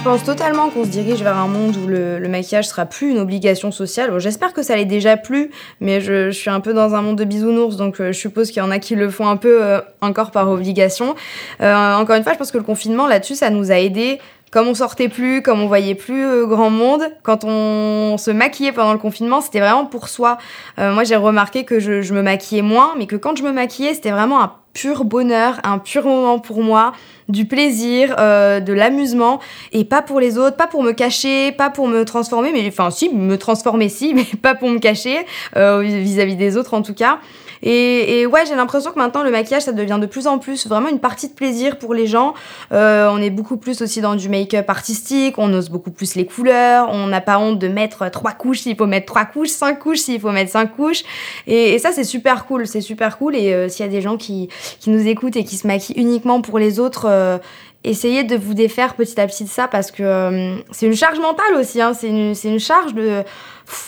Je 0.02 0.08
pense 0.08 0.24
totalement 0.24 0.68
qu'on 0.68 0.82
se 0.82 0.88
dirige 0.88 1.22
vers 1.22 1.36
un 1.36 1.46
monde 1.46 1.76
où 1.76 1.86
le, 1.86 2.18
maquillage 2.28 2.66
sera 2.66 2.86
plus 2.86 3.12
une 3.12 3.20
obligation 3.20 3.70
sociale. 3.70 4.18
J'espère 4.18 4.52
que 4.52 4.64
ça 4.64 4.74
l'est 4.74 4.84
déjà 4.84 5.16
plus, 5.16 5.52
mais 5.78 6.00
je, 6.00 6.32
suis 6.32 6.50
un 6.50 6.58
peu 6.58 6.74
dans 6.74 6.96
un 6.96 7.02
monde 7.02 7.16
de 7.18 7.22
bisounours, 7.22 7.76
donc 7.76 8.00
euh, 8.00 8.10
je 8.10 8.18
suppose 8.18 8.48
qu'il 8.48 8.56
y 8.56 8.66
en 8.66 8.72
a 8.72 8.80
qui 8.80 8.96
le 8.96 9.08
font 9.10 9.28
un 9.28 9.36
peu 9.36 9.62
euh, 9.62 9.80
encore 10.00 10.32
par 10.32 10.50
obligation. 10.50 11.14
Euh, 11.60 11.94
encore 11.94 12.16
une 12.16 12.24
fois, 12.24 12.32
je 12.32 12.38
pense 12.38 12.50
que 12.50 12.58
le 12.58 12.64
confinement 12.64 13.06
là-dessus, 13.06 13.36
ça 13.36 13.50
nous 13.50 13.70
a 13.70 13.78
aidé 13.78 14.18
comme 14.52 14.68
on 14.68 14.74
sortait 14.74 15.08
plus, 15.08 15.42
comme 15.42 15.60
on 15.60 15.66
voyait 15.66 15.96
plus 15.96 16.46
grand 16.46 16.70
monde, 16.70 17.02
quand 17.24 17.44
on 17.44 18.16
se 18.18 18.30
maquillait 18.30 18.70
pendant 18.70 18.92
le 18.92 18.98
confinement, 19.00 19.40
c'était 19.40 19.60
vraiment 19.60 19.86
pour 19.86 20.08
soi. 20.08 20.38
moi, 20.78 21.02
j'ai 21.02 21.16
remarqué 21.16 21.64
que 21.64 21.80
je, 21.80 22.02
je, 22.02 22.14
me 22.14 22.22
maquillais 22.22 22.62
moins, 22.62 22.94
mais 22.96 23.06
que 23.06 23.16
quand 23.16 23.36
je 23.36 23.42
me 23.42 23.50
maquillais, 23.50 23.94
c'était 23.94 24.10
vraiment 24.10 24.42
un 24.42 24.52
pur 24.74 25.04
bonheur, 25.04 25.60
un 25.64 25.78
pur 25.78 26.04
moment 26.04 26.38
pour 26.38 26.62
moi, 26.62 26.92
du 27.28 27.46
plaisir, 27.46 28.14
euh, 28.18 28.60
de 28.60 28.72
l'amusement, 28.72 29.40
et 29.72 29.84
pas 29.84 30.02
pour 30.02 30.20
les 30.20 30.38
autres, 30.38 30.56
pas 30.56 30.66
pour 30.66 30.82
me 30.82 30.92
cacher, 30.92 31.52
pas 31.52 31.70
pour 31.70 31.88
me 31.88 32.04
transformer, 32.04 32.52
mais 32.52 32.66
enfin 32.66 32.90
si, 32.90 33.08
me 33.10 33.36
transformer 33.36 33.88
si, 33.88 34.14
mais 34.14 34.26
pas 34.40 34.54
pour 34.54 34.68
me 34.68 34.78
cacher, 34.78 35.26
euh, 35.56 35.80
vis-à-vis 35.80 36.36
des 36.36 36.56
autres 36.56 36.74
en 36.74 36.82
tout 36.82 36.94
cas. 36.94 37.18
Et, 37.62 38.26
ouais, 38.26 38.44
j'ai 38.46 38.54
l'impression 38.54 38.90
que 38.90 38.98
maintenant 38.98 39.22
le 39.22 39.30
maquillage, 39.30 39.62
ça 39.62 39.72
devient 39.72 39.98
de 40.00 40.06
plus 40.06 40.26
en 40.26 40.38
plus 40.38 40.66
vraiment 40.66 40.88
une 40.88 40.98
partie 40.98 41.28
de 41.28 41.34
plaisir 41.34 41.78
pour 41.78 41.94
les 41.94 42.06
gens. 42.06 42.34
Euh, 42.72 43.08
on 43.10 43.18
est 43.18 43.30
beaucoup 43.30 43.56
plus 43.56 43.82
aussi 43.82 44.00
dans 44.00 44.14
du 44.14 44.28
make-up 44.28 44.68
artistique, 44.68 45.36
on 45.38 45.52
ose 45.54 45.68
beaucoup 45.68 45.90
plus 45.90 46.14
les 46.14 46.26
couleurs, 46.26 46.88
on 46.90 47.06
n'a 47.06 47.20
pas 47.20 47.38
honte 47.38 47.58
de 47.58 47.68
mettre 47.68 48.10
trois 48.10 48.32
couches 48.32 48.60
s'il 48.60 48.76
faut 48.76 48.86
mettre 48.86 49.06
trois 49.06 49.24
couches, 49.24 49.50
cinq 49.50 49.78
couches 49.78 50.00
s'il 50.00 50.20
faut 50.20 50.32
mettre 50.32 50.50
cinq 50.50 50.74
couches. 50.76 51.04
Et, 51.46 51.78
ça, 51.78 51.92
c'est 51.92 52.04
super 52.04 52.46
cool, 52.46 52.66
c'est 52.66 52.80
super 52.80 53.18
cool. 53.18 53.36
Et 53.36 53.52
euh, 53.52 53.68
s'il 53.68 53.86
y 53.86 53.88
a 53.88 53.92
des 53.92 54.00
gens 54.00 54.16
qui, 54.16 54.48
qui 54.80 54.90
nous 54.90 55.06
écoutent 55.06 55.36
et 55.36 55.44
qui 55.44 55.56
se 55.56 55.66
maquillent 55.66 55.96
uniquement 55.96 56.40
pour 56.40 56.58
les 56.58 56.80
autres, 56.80 57.06
euh, 57.08 57.38
essayez 57.84 58.24
de 58.24 58.36
vous 58.36 58.54
défaire 58.54 58.94
petit 58.94 59.20
à 59.20 59.26
petit 59.26 59.44
de 59.44 59.48
ça 59.48 59.68
parce 59.68 59.90
que 59.90 60.56
c'est 60.70 60.86
une 60.86 60.94
charge 60.94 61.18
mentale 61.18 61.54
aussi. 61.58 61.80
Hein. 61.80 61.94
C'est 61.94 62.08
une, 62.08 62.34
une, 62.44 62.60
charge 62.60 62.94
de 62.94 63.24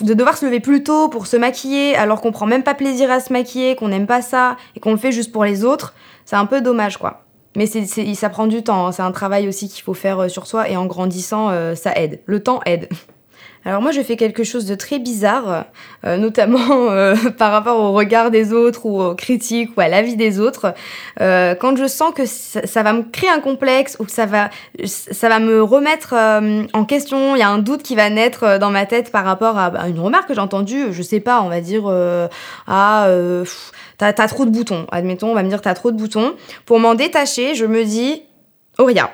de 0.01 0.15
devoir 0.15 0.37
se 0.37 0.47
lever 0.47 0.61
plus 0.61 0.83
tôt 0.83 1.09
pour 1.09 1.27
se 1.27 1.37
maquiller 1.37 1.97
alors 1.97 2.21
qu'on 2.21 2.33
prend 2.33 2.47
même 2.47 2.63
pas 2.63 2.75
plaisir 2.75 3.11
à 3.11 3.21
se 3.21 3.33
maquiller, 3.33 3.77
qu'on 3.77 3.89
n'aime 3.89 4.07
pas 4.07 4.23
ça 4.23 4.57
et 4.77 4.81
qu'on 4.81 4.93
le 4.93 4.97
fait 4.97 5.13
juste 5.13 5.33
pour 5.33 5.45
les 5.45 5.65
autres, 5.65 5.95
c'est 6.25 6.37
un 6.37 6.47
peu 6.47 6.61
dommage 6.61 6.97
quoi. 6.97 7.25
Mais 7.57 7.67
c'est, 7.67 7.85
ça 8.15 8.31
prend 8.31 8.49
du 8.49 8.65
temps, 8.65 8.89
hein. 8.89 8.93
c'est 8.93 9.03
un 9.03 9.13
travail 9.13 9.47
aussi 9.47 9.69
qu'il 9.69 9.85
faut 9.85 9.95
faire 9.95 10.25
euh, 10.25 10.29
sur 10.29 10.47
soi 10.47 10.69
et 10.69 10.77
en 10.77 10.87
grandissant, 10.87 11.51
euh, 11.51 11.77
ça 11.77 11.93
aide. 11.95 12.21
Le 12.27 12.43
temps 12.43 12.61
aide. 12.67 12.89
Alors 13.67 13.81
moi, 13.81 13.93
je 13.93 14.03
fais 14.03 14.17
quelque 14.17 14.45
chose 14.45 14.67
de 14.67 14.75
très 14.75 14.99
bizarre, 14.99 15.65
euh, 16.05 16.19
notamment 16.19 16.91
euh, 16.91 17.15
par 17.39 17.51
rapport 17.51 17.81
au 17.81 17.93
regard 17.93 18.31
des 18.31 18.53
autres 18.53 18.85
ou 18.85 19.01
aux 19.01 19.15
critiques 19.15 19.71
ou 19.77 19.81
à 19.81 19.89
l'avis 19.89 20.17
des 20.17 20.39
autres. 20.39 20.75
Euh, 21.21 21.55
quand 21.55 21.77
je 21.77 21.87
sens 21.87 22.13
que 22.13 22.27
ça, 22.27 22.83
va 22.83 22.93
me 22.93 23.03
créer 23.03 23.31
un 23.31 23.41
complexe 23.41 23.97
ou 23.99 24.05
que 24.05 24.13
ça 24.13 24.27
va, 24.27 24.51
ça 24.85 25.29
va 25.31 25.39
me 25.39 25.63
remettre 25.63 26.15
en 26.73 26.85
question, 26.85 27.37
il 27.37 27.39
y 27.39 27.43
a 27.43 27.49
un 27.49 27.59
doute 27.59 27.83
qui 27.83 27.95
va 27.95 28.11
naître 28.11 28.59
dans 28.59 28.71
ma 28.71 28.85
tête 28.85 29.11
par 29.11 29.25
rapport 29.25 29.59
à, 29.59 29.71
bah, 29.71 29.89
une 29.89 30.01
remarque 30.01 30.29
que 30.29 30.35
j'ai 30.35 30.41
entendue, 30.41 30.93
je 30.93 31.03
sais 31.03 31.21
pas, 31.21 31.41
on 31.41 31.49
va 31.49 31.61
dire, 31.61 31.91
ah, 32.67 33.09
t'as 33.97 34.09
as 34.17 34.29
trop 34.29 34.45
de 34.45 34.51
boutons. 34.51 34.87
Admettons, 34.93 35.31
on 35.31 35.35
va 35.35 35.43
me 35.43 35.49
dire 35.49 35.63
t'as 35.63 35.75
trop 35.75 35.91
de 35.91 35.97
boutons. 35.97 36.35
Pour 36.67 36.81
m'en 36.81 36.95
détacher, 36.95 37.55
je 37.55 37.65
me 37.65 37.85
dis, 37.85 38.23
Auria, 38.79 39.11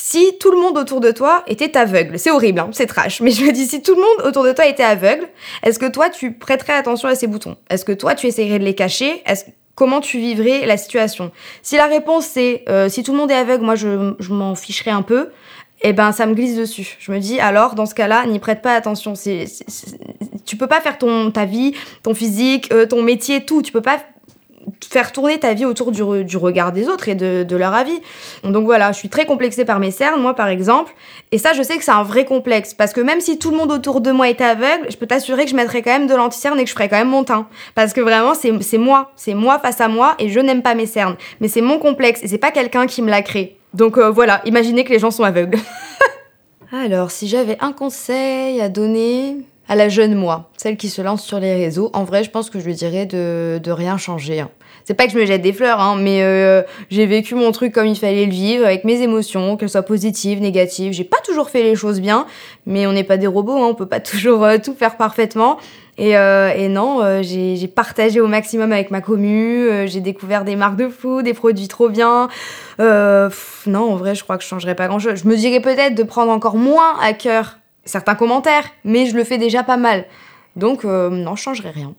si 0.00 0.38
tout 0.38 0.52
le 0.52 0.58
monde 0.58 0.78
autour 0.78 1.00
de 1.00 1.10
toi 1.10 1.42
était 1.48 1.76
aveugle, 1.76 2.20
c'est 2.20 2.30
horrible, 2.30 2.60
hein, 2.60 2.70
c'est 2.70 2.86
trash, 2.86 3.20
mais 3.20 3.32
je 3.32 3.44
me 3.44 3.50
dis 3.50 3.66
si 3.66 3.82
tout 3.82 3.96
le 3.96 4.00
monde 4.00 4.28
autour 4.28 4.44
de 4.44 4.52
toi 4.52 4.64
était 4.64 4.84
aveugle, 4.84 5.26
est-ce 5.64 5.80
que 5.80 5.90
toi 5.90 6.08
tu 6.08 6.32
prêterais 6.34 6.74
attention 6.74 7.08
à 7.08 7.16
ces 7.16 7.26
boutons? 7.26 7.56
Est-ce 7.68 7.84
que 7.84 7.90
toi 7.90 8.14
tu 8.14 8.28
essaierais 8.28 8.60
de 8.60 8.64
les 8.64 8.76
cacher? 8.76 9.24
Comment 9.74 10.00
tu 10.00 10.18
vivrais 10.18 10.66
la 10.66 10.76
situation? 10.76 11.32
Si 11.62 11.76
la 11.76 11.86
réponse 11.86 12.26
c'est 12.26 12.62
euh, 12.68 12.88
si 12.88 13.02
tout 13.02 13.10
le 13.10 13.18
monde 13.18 13.32
est 13.32 13.34
aveugle, 13.34 13.64
moi 13.64 13.74
je, 13.74 13.88
m'en 14.30 14.54
ficherais 14.54 14.92
un 14.92 15.02
peu, 15.02 15.30
eh 15.82 15.92
ben 15.92 16.12
ça 16.12 16.26
me 16.26 16.34
glisse 16.34 16.54
dessus. 16.54 16.96
Je 17.00 17.10
me 17.10 17.18
dis 17.18 17.40
alors 17.40 17.74
dans 17.74 17.86
ce 17.86 17.94
cas-là, 17.96 18.24
n'y 18.26 18.38
prête 18.38 18.62
pas 18.62 18.74
attention. 18.74 19.14
Tu 20.46 20.56
peux 20.56 20.68
pas 20.68 20.80
faire 20.80 20.96
ton 20.98 21.32
ta 21.32 21.44
vie, 21.44 21.74
ton 22.04 22.14
physique, 22.14 22.72
euh, 22.72 22.86
ton 22.86 23.02
métier, 23.02 23.44
tout. 23.44 23.62
Tu 23.62 23.72
peux 23.72 23.82
pas 23.82 23.98
faire 24.88 25.12
tourner 25.12 25.38
ta 25.38 25.54
vie 25.54 25.64
autour 25.64 25.92
du, 25.92 26.02
regard 26.02 26.72
des 26.72 26.88
autres 26.88 27.08
et 27.08 27.14
de, 27.14 27.56
leur 27.56 27.74
avis. 27.74 28.00
Donc 28.44 28.64
voilà, 28.64 28.92
je 28.92 28.98
suis 28.98 29.08
très 29.08 29.26
complexée 29.26 29.64
par 29.64 29.80
mes 29.80 29.90
cernes, 29.90 30.20
moi 30.20 30.34
par 30.34 30.48
exemple. 30.48 30.92
Et 31.32 31.38
ça, 31.38 31.52
je 31.52 31.62
sais 31.62 31.76
que 31.76 31.84
c'est 31.84 31.90
un 31.90 32.02
vrai 32.02 32.24
complexe. 32.24 32.74
Parce 32.74 32.92
que 32.92 33.00
même 33.00 33.20
si 33.20 33.38
tout 33.38 33.50
le 33.50 33.56
monde 33.56 33.72
autour 33.72 34.00
de 34.00 34.10
moi 34.10 34.28
était 34.28 34.44
aveugle, 34.44 34.86
je 34.90 34.96
peux 34.96 35.06
t'assurer 35.06 35.44
que 35.44 35.50
je 35.50 35.56
mettrais 35.56 35.82
quand 35.82 35.92
même 35.92 36.06
de 36.06 36.14
l'anti-cerne 36.14 36.58
et 36.58 36.64
que 36.64 36.68
je 36.68 36.74
ferais 36.74 36.88
quand 36.88 36.98
même 36.98 37.08
mon 37.08 37.24
teint. 37.24 37.48
Parce 37.74 37.92
que 37.92 38.00
vraiment, 38.00 38.34
c'est 38.34 38.78
moi. 38.78 39.12
C'est 39.16 39.34
moi 39.34 39.58
face 39.58 39.80
à 39.80 39.88
moi 39.88 40.14
et 40.18 40.28
je 40.28 40.40
n'aime 40.40 40.62
pas 40.62 40.74
mes 40.74 40.86
cernes. 40.86 41.16
Mais 41.40 41.48
c'est 41.48 41.60
mon 41.60 41.78
complexe 41.78 42.22
et 42.22 42.28
c'est 42.28 42.38
pas 42.38 42.50
quelqu'un 42.50 42.86
qui 42.86 43.02
me 43.02 43.10
l'a 43.10 43.22
créé. 43.22 43.58
Donc 43.74 43.98
euh, 43.98 44.10
voilà, 44.10 44.40
imaginez 44.44 44.84
que 44.84 44.92
les 44.92 44.98
gens 44.98 45.10
sont 45.10 45.24
aveugles. 45.24 45.58
Alors, 46.72 47.10
si 47.10 47.28
j'avais 47.28 47.56
un 47.60 47.72
conseil 47.72 48.60
à 48.60 48.68
donner, 48.68 49.38
à 49.68 49.76
la 49.76 49.88
jeune 49.88 50.14
moi, 50.14 50.50
celle 50.56 50.76
qui 50.76 50.88
se 50.88 51.02
lance 51.02 51.22
sur 51.22 51.38
les 51.40 51.54
réseaux, 51.54 51.90
en 51.92 52.04
vrai, 52.04 52.24
je 52.24 52.30
pense 52.30 52.48
que 52.50 52.58
je 52.58 52.64
lui 52.64 52.74
dirais 52.74 53.06
de, 53.06 53.60
de 53.62 53.70
rien 53.70 53.98
changer. 53.98 54.40
Hein. 54.40 54.50
C'est 54.88 54.94
pas 54.94 55.04
que 55.04 55.12
je 55.12 55.18
me 55.18 55.26
jette 55.26 55.42
des 55.42 55.52
fleurs, 55.52 55.80
hein, 55.80 55.96
mais 56.00 56.22
euh, 56.22 56.62
j'ai 56.90 57.04
vécu 57.04 57.34
mon 57.34 57.52
truc 57.52 57.74
comme 57.74 57.86
il 57.86 57.96
fallait 57.96 58.24
le 58.24 58.32
vivre, 58.32 58.64
avec 58.64 58.84
mes 58.84 59.02
émotions, 59.02 59.58
qu'elles 59.58 59.68
soient 59.68 59.82
positives, 59.82 60.40
négatives. 60.40 60.94
J'ai 60.94 61.04
pas 61.04 61.18
toujours 61.22 61.50
fait 61.50 61.62
les 61.62 61.74
choses 61.74 62.00
bien, 62.00 62.24
mais 62.64 62.86
on 62.86 62.94
n'est 62.94 63.04
pas 63.04 63.18
des 63.18 63.26
robots, 63.26 63.58
hein, 63.58 63.66
on 63.68 63.74
peut 63.74 63.84
pas 63.84 64.00
toujours 64.00 64.44
euh, 64.44 64.56
tout 64.56 64.74
faire 64.74 64.96
parfaitement. 64.96 65.58
Et, 65.98 66.16
euh, 66.16 66.50
et 66.54 66.68
non, 66.68 67.02
j'ai 67.22 67.68
partagé 67.68 68.20
au 68.20 68.28
maximum 68.28 68.72
avec 68.72 68.90
ma 68.92 69.00
commu, 69.00 69.68
j'ai 69.86 70.00
découvert 70.00 70.44
des 70.44 70.54
marques 70.54 70.76
de 70.76 70.88
fou, 70.88 71.22
des 71.22 71.34
produits 71.34 71.66
trop 71.66 71.88
bien. 71.88 72.28
non, 72.78 73.92
en 73.92 73.96
vrai, 73.96 74.14
je 74.14 74.22
crois 74.22 74.38
que 74.38 74.44
je 74.44 74.48
changerais 74.48 74.76
pas 74.76 74.86
grand-chose. 74.86 75.16
Je 75.16 75.28
me 75.28 75.36
dirais 75.36 75.60
peut-être 75.60 75.96
de 75.96 76.04
prendre 76.04 76.30
encore 76.30 76.56
moins 76.56 76.96
à 77.02 77.14
cœur 77.14 77.58
certains 77.88 78.14
commentaires, 78.14 78.64
mais 78.84 79.06
je 79.06 79.16
le 79.16 79.24
fais 79.24 79.38
déjà 79.38 79.62
pas 79.62 79.76
mal. 79.76 80.06
Donc, 80.56 80.84
non, 80.84 81.36
je 81.36 81.42
changerais 81.42 81.70
rien. 81.70 81.94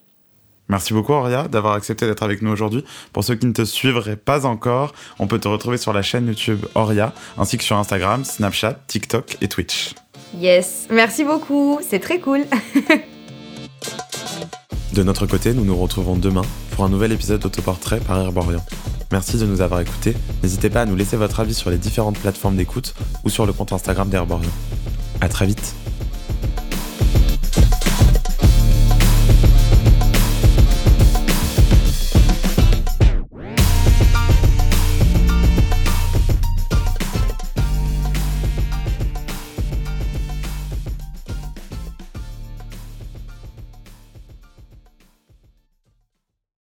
Merci 0.70 0.94
beaucoup 0.94 1.14
Auria 1.14 1.48
d'avoir 1.48 1.74
accepté 1.74 2.06
d'être 2.06 2.22
avec 2.22 2.44
nous 2.44 2.52
aujourd'hui. 2.52 2.86
Pour 3.12 3.24
ceux 3.24 3.36
qui 3.36 3.48
ne 3.48 3.54
te 3.54 3.66
suivraient 3.66 4.16
pas 4.16 4.46
encore, 4.46 4.94
on 5.18 5.26
peut 5.26 5.40
te 5.40 5.48
retrouver 5.48 5.78
sur 5.78 5.94
la 5.94 6.04
chaîne 6.04 6.28
YouTube 6.28 6.64
Auria, 6.76 7.14
ainsi 7.40 7.58
que 7.58 7.64
sur 7.64 7.76
Instagram, 7.76 8.24
Snapchat, 8.24 8.76
TikTok 8.86 9.38
et 9.42 9.48
Twitch. 9.48 9.96
Yes, 10.38 10.86
merci 10.92 11.24
beaucoup, 11.24 11.80
c'est 11.82 12.00
très 12.00 12.20
cool. 12.20 12.42
de 14.94 15.04
notre 15.04 15.26
côté, 15.26 15.56
nous 15.56 15.66
nous 15.66 15.76
retrouvons 15.76 16.16
demain 16.16 16.44
pour 16.76 16.86
un 16.86 16.90
nouvel 16.90 17.14
épisode 17.14 17.42
d'autoportrait 17.42 18.00
par 18.00 18.20
Herborian. 18.20 18.64
Merci 19.12 19.38
de 19.38 19.48
nous 19.48 19.62
avoir 19.62 19.82
écoutés. 19.82 20.14
N'hésitez 20.44 20.70
pas 20.70 20.84
à 20.84 20.86
nous 20.86 20.96
laisser 20.96 21.18
votre 21.18 21.40
avis 21.40 21.56
sur 21.56 21.72
les 21.72 21.80
différentes 21.80 22.20
plateformes 22.20 22.58
d'écoute 22.58 22.94
ou 23.24 23.30
sur 23.30 23.48
le 23.48 23.54
compte 23.54 23.74
Instagram 23.74 24.08
d'Herborian. 24.08 24.52
À 25.22 25.28
très 25.28 25.46
vite. 25.46 25.76